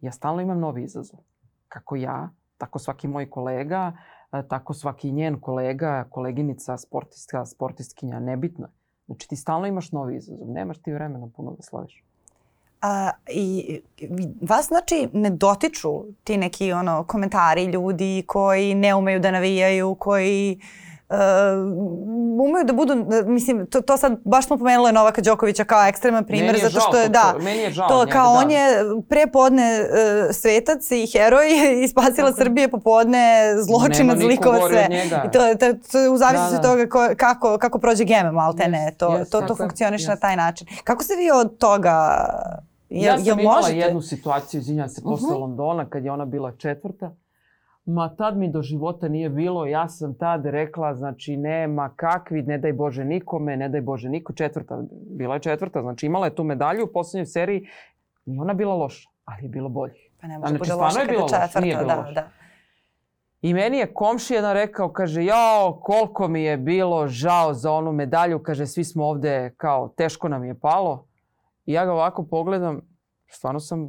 [0.01, 1.21] Ja stalno imam novi izazov.
[1.69, 3.93] Kako ja, tako svaki moj kolega,
[4.31, 8.69] a, tako svaki njen kolega, koleginica, sportistka, sportistkinja, nebitno.
[9.07, 12.05] Znači ti stalno imaš novi izazov, nemaš ti vremena puno da slaviš.
[12.83, 13.81] A, I
[14.43, 20.61] vas znači ne dotiču ti neki ono komentari ljudi koji ne umeju da navijaju, koji
[21.11, 21.17] uh,
[22.45, 22.95] umeju da budu,
[23.27, 27.09] mislim, to, to sad baš smo pomenule Novaka Đokovića kao ekstreman primer, zato što je,
[27.09, 28.39] da, meni je žao to njega, kao da.
[28.39, 28.69] on je
[29.09, 29.89] prepodne uh,
[30.35, 31.47] svetac i heroj
[31.85, 32.43] i spasila Tako.
[32.43, 34.89] Srbije popodne zločinac, niko zlikova sve.
[35.27, 36.71] I to, to, to u zavisnosti Da, da.
[36.71, 39.63] od toga ko, kako, kako prođe geme, malte ne, Jest, to, jest, to, to tako
[39.63, 40.67] je, funkcioniše na taj način.
[40.85, 42.27] Kako se vi od toga
[42.89, 43.77] Jel, ja sam jel imala možete?
[43.79, 45.41] jednu situaciju, izvinjam se, posle Mhm.
[45.41, 47.11] Londona, kad je ona bila četvrta.
[47.95, 52.59] Ma tad mi do života nije bilo, ja sam tad rekla, znači nema kakvi, ne
[52.59, 56.45] daj Bože nikome, ne daj Bože niko, četvrta, bila je četvrta, znači imala je tu
[56.45, 57.67] medalju u poslednjoj seriji,
[58.25, 59.95] nije ona bila loša, ali je bilo bolje.
[60.21, 62.15] Pa ne može znači, bude loša je kada bilo loše, četvrta, nije bilo da, loše.
[62.15, 62.29] da.
[63.43, 67.93] I meni je komši jedan rekao, kaže, jao, koliko mi je bilo žao za onu
[67.93, 71.07] medalju, kaže, svi smo ovde, kao, teško nam je palo.
[71.67, 72.81] I ja ga ovako pogledam,
[73.29, 73.89] stvarno sam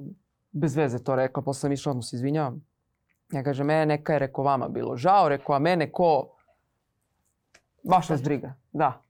[0.52, 2.71] bez veze to rekla, posle sam išla, mu se izvinjavam.
[3.32, 6.36] Ja kažem, mene neka je reko vama bilo žao, rekao, a mene ko...
[7.84, 9.02] Baš vas briga, da.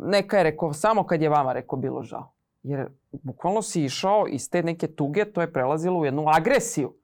[0.00, 2.32] Neka je rekao, samo kad je vama rekao bilo žao.
[2.62, 6.94] Jer bukvalno si išao iz te neke tuge, to je prelazilo u jednu agresiju.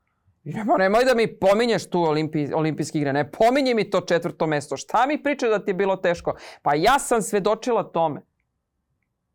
[0.44, 4.46] I nema, nemoj da mi pominješ tu olimpi, olimpijske igre, ne pominje mi to četvrto
[4.46, 4.76] mesto.
[4.76, 6.34] Šta mi priča da ti je bilo teško?
[6.62, 8.20] Pa ja sam svedočila tome.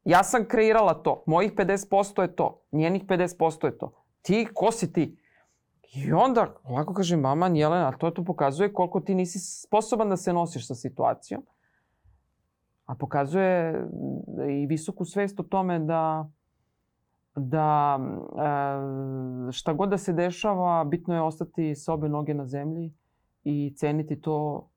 [0.06, 1.24] Ja sam kreirala to.
[1.26, 2.62] Mojih 50% je to.
[2.72, 3.91] Njenih 50% je to.
[4.22, 5.22] Ti, ko si ti?
[5.96, 10.34] I onda, ovako kaže mama Jelena, to to pokazuje koliko ti nisi sposoban da se
[10.34, 11.44] nosiš sa situacijom.
[12.86, 13.86] A pokazuje
[14.50, 16.30] i visoku svest o tome da
[17.36, 18.00] da
[19.48, 22.94] e, šta god da se dešava, bitno je ostati sa obe noge na zemlji
[23.44, 24.70] i ceniti to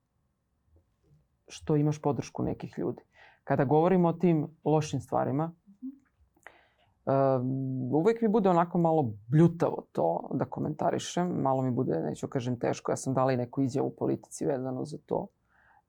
[1.48, 3.02] što imaš podršku nekih ljudi.
[3.44, 5.52] Kada govorimo o tim lošim stvarima,
[7.06, 7.10] e,
[7.92, 11.28] uvek mi bude onako malo bljutavo to da komentarišem.
[11.28, 12.92] Malo mi bude, neću kažem, teško.
[12.92, 15.26] Ja sam dala i neku izjavu u politici vezano za to.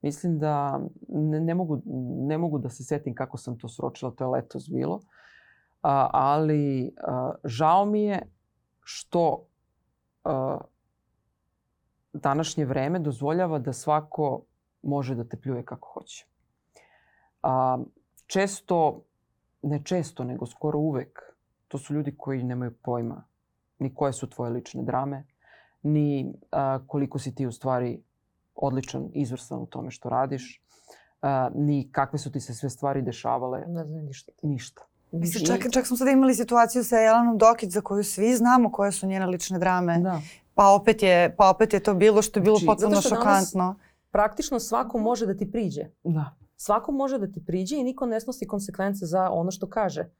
[0.02, 1.82] Mislim da ne, ne, mogu,
[2.26, 5.00] ne mogu da se setim kako sam to sročila, to je letos bilo.
[5.82, 8.22] A, ali a, žao mi je
[8.80, 9.44] što
[10.24, 10.58] a,
[12.12, 14.42] današnje vreme dozvoljava da svako
[14.82, 16.26] može da te pljuje kako hoće.
[18.26, 19.02] Često,
[19.62, 21.18] ne često, nego skoro uvek,
[21.68, 23.24] to su ljudi koji nemaju pojma
[23.78, 25.26] ni koje su tvoje lične drame,
[25.82, 28.02] ni a, koliko si ti u stvari
[28.54, 30.62] odličan, izvrstan u tome što radiš,
[31.22, 34.32] a, ni kakve su ti se sve stvari dešavale, Ne znam ništa.
[34.42, 34.82] ništa.
[35.12, 38.92] Mislim, čak, čak smo sada imali situaciju sa Jelenom Dokić za koju svi znamo koje
[38.92, 39.98] su njene lične drame.
[39.98, 40.20] Da.
[40.54, 43.74] Pa opet je, pa opet je to bilo što je bilo Znači, potpuno danas- šokantno.
[44.10, 45.82] Praktično svako može da ti priđe.
[46.04, 46.34] Da.
[46.60, 50.10] Svako može da ti priđe i niko ne snosi konsekvence za ono što kaže.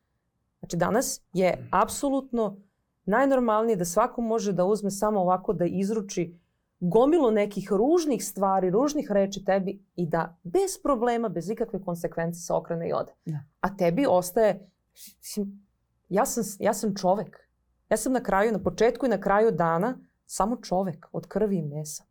[0.58, 2.56] Znači danas je apsolutno
[3.04, 6.38] najnormalnije da svako može da uzme samo ovako da izruči
[6.80, 12.52] gomilu nekih ružnih stvari, ružnih reči tebi i da bez problema, bez ikakve konsekvence se
[12.52, 13.12] okrene i ode.
[13.24, 13.38] Da.
[13.60, 14.70] A tebi ostaje,
[15.18, 15.66] mislim,
[16.08, 17.48] ja sam, ja sam čovek.
[17.90, 21.62] Ja sam na kraju, na početku i na kraju dana samo čovek od krvi i
[21.62, 22.04] mesa.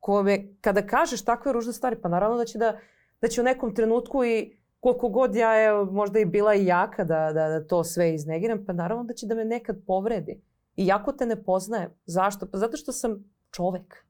[0.00, 2.78] Kome, kada kažeš takve ružne stvari, pa naravno da će da,
[3.22, 7.04] da će u nekom trenutku i koliko god ja je možda i bila i jaka
[7.04, 10.42] da, da, da to sve iznegiram, pa naravno da će da me nekad povredi.
[10.76, 11.90] I jako te ne poznajem.
[12.04, 12.46] Zašto?
[12.46, 14.06] Pa zato što sam čovek.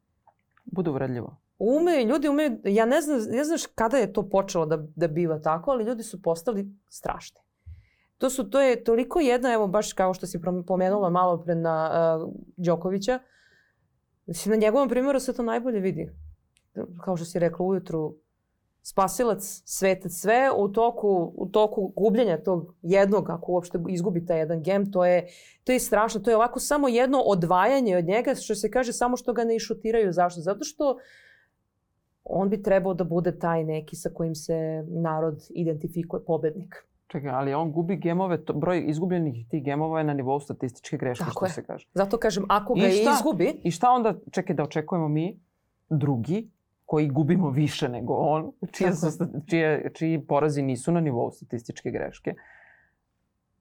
[0.64, 1.36] Bude uvredljivo.
[1.58, 5.38] Ume, ljudi umeju, ja ne znam, ne znaš kada je to počelo da, da biva
[5.38, 7.40] tako, ali ljudi su postali strašni.
[8.18, 11.90] To su, to je toliko jedna, evo baš kao što si pomenula malo pre na
[12.24, 13.18] uh, Đokovića,
[14.26, 16.10] mislim na njegovom primjeru se to najbolje vidi.
[17.04, 18.14] Kao što si rekla ujutru,
[18.82, 24.62] spasilac, svetac, sve u toku, u toku gubljenja tog jednog, ako uopšte izgubi taj jedan
[24.62, 25.26] gem, to je,
[25.64, 26.20] to je strašno.
[26.20, 29.56] To je ovako samo jedno odvajanje od njega, što se kaže samo što ga ne
[29.56, 30.12] išutiraju.
[30.12, 30.40] Zašto?
[30.40, 30.96] Zato što
[32.24, 36.74] on bi trebao da bude taj neki sa kojim se narod identifikuje pobednik.
[37.06, 41.24] Čekaj, ali on gubi gemove, to, broj izgubljenih tih gemova je na nivou statističke greške,
[41.24, 41.50] Tako što je.
[41.50, 41.88] se kaže.
[41.94, 43.10] Zato kažem, ako ga I šta?
[43.18, 45.40] izgubi, I šta onda, čekaj da očekujemo mi,
[45.90, 46.50] drugi,
[46.92, 49.06] koji gubimo više nego on, čije, su,
[49.46, 52.34] čije, čiji porazi nisu na nivou statističke greške.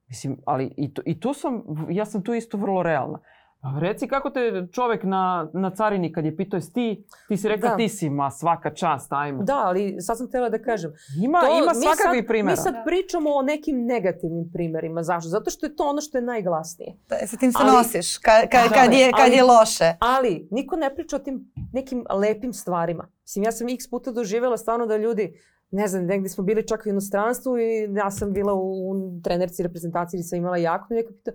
[0.08, 3.20] Mislim, ali i, to, i tu sam, ja sam tu isto vrlo realna.
[3.64, 4.42] Pa Reci kako te
[4.72, 6.88] čovek na, na carini kad je pitao jesi ti,
[7.28, 7.76] ti si rekla Da.
[7.76, 9.44] ti si, ma svaka čast, ajmo.
[9.44, 12.52] da, ali sad sam htela da kažem, Ima, To- ima sad- primjera.
[12.52, 15.04] Mi sad pričamo o nekim negativnim primerima.
[15.04, 15.30] Zašto?
[15.30, 16.94] Zato što je to ono što je najglasnije.
[17.10, 19.94] Da, sa tim se Ali- nosiš ka, ka, Da, kad, je, kad ali- je loše.
[20.02, 21.36] Ali niko ne priča o tim
[21.74, 23.08] nekim lepim stvarima.
[23.22, 25.34] Mislim, ja sam x puta doživjela stvarno da ljudi,
[25.72, 29.64] ne znam, negdje smo bili čak u inostranstvu i ja sam bila u, u trenerci
[29.64, 31.34] reprezentaciji i sam imala jako neko pitao,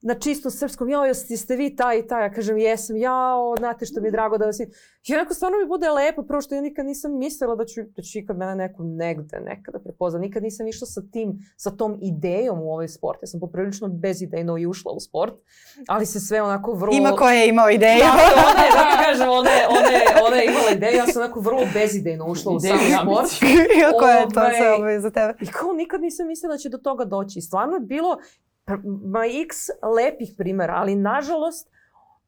[0.00, 2.22] na čisto srpskom, jao, jeste, jeste vi taj i taj?
[2.22, 4.74] Ja kažem, jesam, jao, znate što mi je drago da vas vidim.
[5.08, 8.02] I onako stvarno mi bude lepo, prvo što ja nikad nisam mislila da ću, da
[8.02, 10.18] će ikad mene neko negde nekada prepozna.
[10.20, 13.18] Nikad nisam išla sa tim, sa tom idejom u ovaj sport.
[13.22, 15.34] Ja sam poprilično bezidejno i ušla u sport,
[15.88, 16.96] ali se sve onako vrlo...
[16.96, 17.98] Ima ko je imao ideju.
[17.98, 18.12] Da,
[18.50, 21.22] ona je, da ti kažem, ona je, ona je, ona je imala ideju, ja sam
[21.22, 23.30] onako vrlo bezidejno ušla u sam sport.
[23.80, 25.34] Iako je to Ovaj- sve za tebe.
[25.40, 27.38] I kao nikad nisam mislila da će do toga doći.
[27.38, 28.18] I Stvarno je bilo
[28.84, 29.56] ma x
[29.96, 31.70] lepih primjera, ali nažalost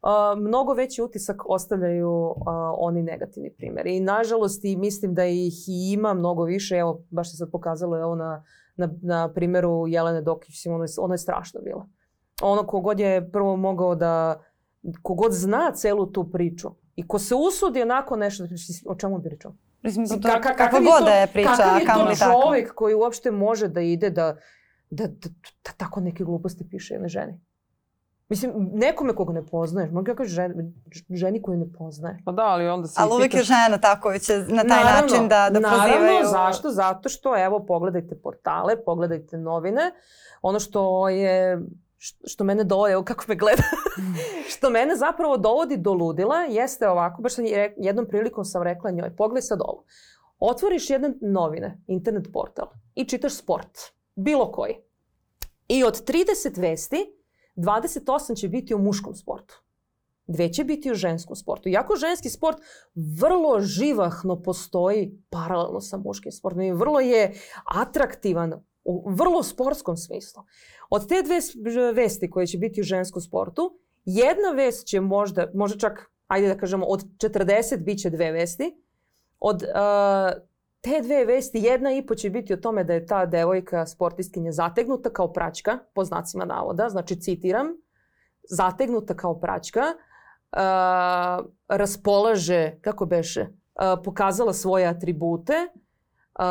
[0.03, 2.34] Uh, mnogo veći utisak ostavljaju uh,
[2.76, 3.97] oni negativni primjeri.
[3.97, 6.76] I nažalost i mislim da ih i ima mnogo više.
[6.76, 8.45] Evo, baš se sad pokazalo evo na,
[8.76, 11.88] na, na primjeru Jelene Dokić, ono je, ono je strašno bilo.
[12.43, 14.41] Ono kogod je prvo mogao da,
[15.03, 18.45] kogod zna celu tu priču i ko se usudi onako nešto,
[18.86, 19.53] o čemu bi pričao?
[19.82, 22.43] Mislim, to, ka- ka- kakva je god da je priča, Kakav je to tako.
[22.43, 24.36] čovjek koji uopšte može da ide da,
[24.91, 25.28] da, da,
[25.64, 27.41] da tako neke gluposti piše jednoj ženi?
[28.28, 30.72] Mislim, nekome koga ne poznaješ, mogu ja kažem ženi,
[31.11, 32.18] ženi koju ne poznaje.
[32.24, 33.47] Pa da, ali onda se Ali i uvijek je pitaš...
[33.49, 36.26] žena tako će na taj način da, da naravno, prozivaju.
[36.26, 36.70] zašto?
[36.70, 39.91] Zato što, evo, pogledajte portale, pogledajte novine.
[40.43, 41.61] Ono što je
[41.99, 43.62] što- mene dovodi, evo kako me gleda,
[44.53, 48.91] što mene zapravo dovodi do ludila, jeste ovako, baš sam je- jednom prilikom sam rekla
[48.91, 49.84] njoj, pogledaj sad ovo.
[50.38, 53.78] Otvoriš jedne novine, internet portal i čitaš sport,
[54.15, 54.77] bilo koji.
[55.69, 56.97] I od 30 vesti,
[57.57, 59.63] 28 će biti o muškom sportu.
[60.27, 61.69] Dve će biti o ženskom sportu.
[61.69, 62.59] Iako ženski sport
[62.95, 67.35] vrlo živahno postoji paralelno sa muškim sportom i vrlo je
[67.65, 68.53] atraktivan
[68.85, 70.43] u vrlo sportskom smislu.
[70.91, 71.41] Od te dve
[71.93, 76.57] vesti koje će biti u ženskom sportu, jedna vest će možda, možda čak, ajde da
[76.57, 78.77] kažemo, od 40 bit će dve vesti.
[79.41, 80.50] Od uh,
[80.81, 84.53] te dve vesti, jedna i po će biti o tome da je ta devojka sportistkinja
[84.53, 87.68] zategnuta kao praćka, po znacima navoda, znači citiram,
[88.51, 95.55] zategnuta kao praćka, uh, raspolaže, kako beše, uh, pokazala svoje atribute,
[96.39, 96.45] uh,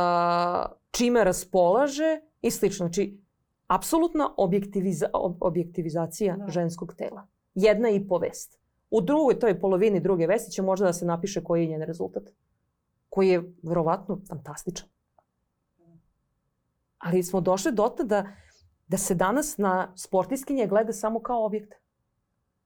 [0.92, 2.86] čime raspolaže i slično.
[2.86, 3.20] Znači,
[3.68, 6.48] apsolutna objektiviza, ob- objektivizacija Da.
[6.48, 7.28] ženskog tela.
[7.56, 8.60] Jedna i po vest.
[8.92, 12.24] U drugoj, toj polovini druge vesti će možda da se napiše koji je njen rezultat.
[13.10, 14.90] Koji je verovatno fantastičan.
[16.98, 18.28] Ali smo došli do da,
[18.88, 21.74] da se danas na sportistkinje gleda samo kao objekt.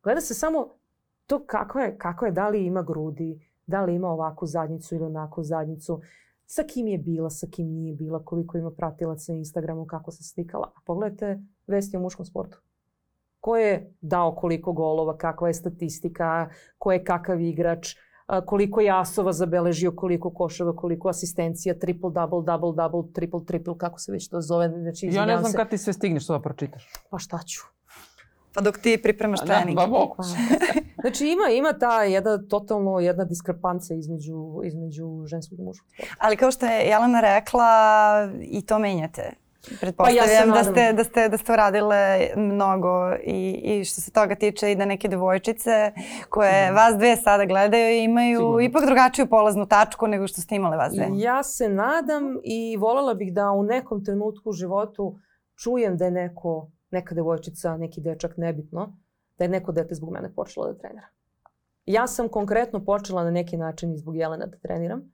[0.04, 0.68] Gleda se samo
[1.28, 5.06] to kako je, kako je, da li ima grudi, da li ima ovakvu zadnjicu ili
[5.06, 6.02] onakvu zadnjicu,
[6.46, 10.24] sa kim je bila, sa kim nije bila, koliko ima pratilaca na Instagramu, kako se
[10.24, 10.72] slikala.
[10.76, 12.62] A pogledajte vesti o muškom sportu.
[13.39, 17.96] Ko je dao koliko golova, kakva je statistika, ko je kakav igrač,
[18.45, 23.99] koliko je asova zabeležio, koliko koševa, koliko asistencija, triple, double, double, double, triple, triple, kako
[23.99, 24.69] se već to zove.
[24.69, 25.57] Znači, ja ne znam se.
[25.57, 26.89] kad ti sve stigneš to da pročitaš.
[27.09, 27.61] Pa šta ću?
[28.53, 29.76] Pa dok ti pripremaš Da, trening.
[29.76, 30.15] ba mogu.
[31.01, 36.15] Znači ima, ima ta jedna totalno jedna diskrepanca između, između ženskog i muškog sporta.
[36.19, 37.63] Ali kao što je Jelena rekla,
[38.41, 39.34] i to menjate.
[39.80, 44.11] Pretpostavljam Pa ja da, ste, da, ste, da ste uradile mnogo i, i što se
[44.11, 45.91] toga tiče i da neke devojčice
[46.30, 46.76] koje Sigurno.
[46.76, 48.59] vas dve sada gledaju imaju Sigurno.
[48.61, 51.07] ipak drugačiju polaznu tačku nego što ste imale vas dve.
[51.14, 55.20] Ja se nadam i voljela bih da u nekom trenutku u životu
[55.64, 58.97] čujem da je neko, neka devojčica, neki dečak, nebitno,
[59.38, 61.07] da je neko dete zbog mene počela da trenira.
[61.86, 65.14] Ja sam konkretno počela na neki način i zbog Jelena da treniram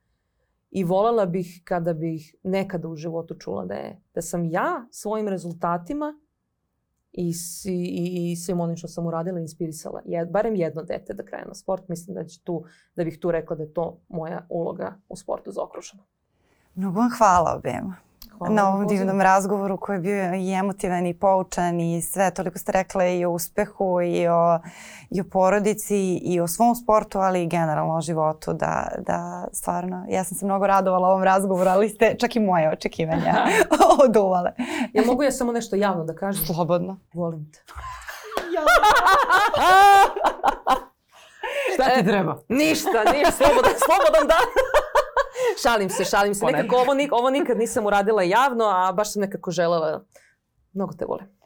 [0.71, 5.27] i voljela bih kada bih nekada u životu čula da je da sam ja svojim
[5.27, 6.13] rezultatima
[7.11, 7.33] i,
[7.65, 11.53] i, i svim onim što sam uradila inspirisala je, barem jedno dete da krene na
[11.53, 11.87] sport.
[11.87, 12.63] Mislim da, će tu,
[12.95, 16.03] da bih tu rekla da je to moja uloga u sportu zaokružena.
[16.75, 17.95] Mnogo vam hvala obema.
[18.39, 18.97] Hvala na ovom pozivu.
[18.99, 22.31] divnom razgovoru koji je bio i emotivan i poučan i sve.
[22.31, 24.59] Toliko ste rekle i o uspehu i o,
[25.09, 28.53] i o porodici i o svom sportu, ali i generalno o životu.
[28.53, 32.71] Da, da stvarno, ja sam se mnogo radovala ovom razgovoru, ali ste čak i moje
[32.71, 33.35] očekivanja
[34.07, 34.51] oduvale.
[34.93, 36.45] Jel mogu ja samo nešto javno da kažem?
[36.45, 36.99] Slobodno.
[37.13, 37.59] Volim te.
[41.79, 42.37] Šta ti treba?
[42.49, 44.47] Ništa, ništa, slobodan, slobodan dan.
[45.63, 46.45] šalim se, šalim se.
[46.45, 46.51] Ne.
[46.51, 50.03] Nekako ovo, ovo nikad nisam uradila javno, a baš sam nekako želela.
[50.73, 51.39] Mnogo te volim.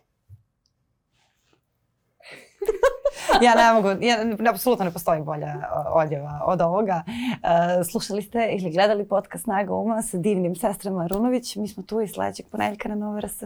[3.41, 4.17] Ja ne mogu, ja,
[4.51, 5.53] apsolutno ne postoji bolja
[5.93, 7.03] odjeva od ovoga.
[7.07, 11.55] Uh, slušali ste ili gledali podcast Snaga Uma sa divnim sestrama Runović.
[11.55, 13.43] Mi smo tu i sledećeg ponedjeljka na Nova RS.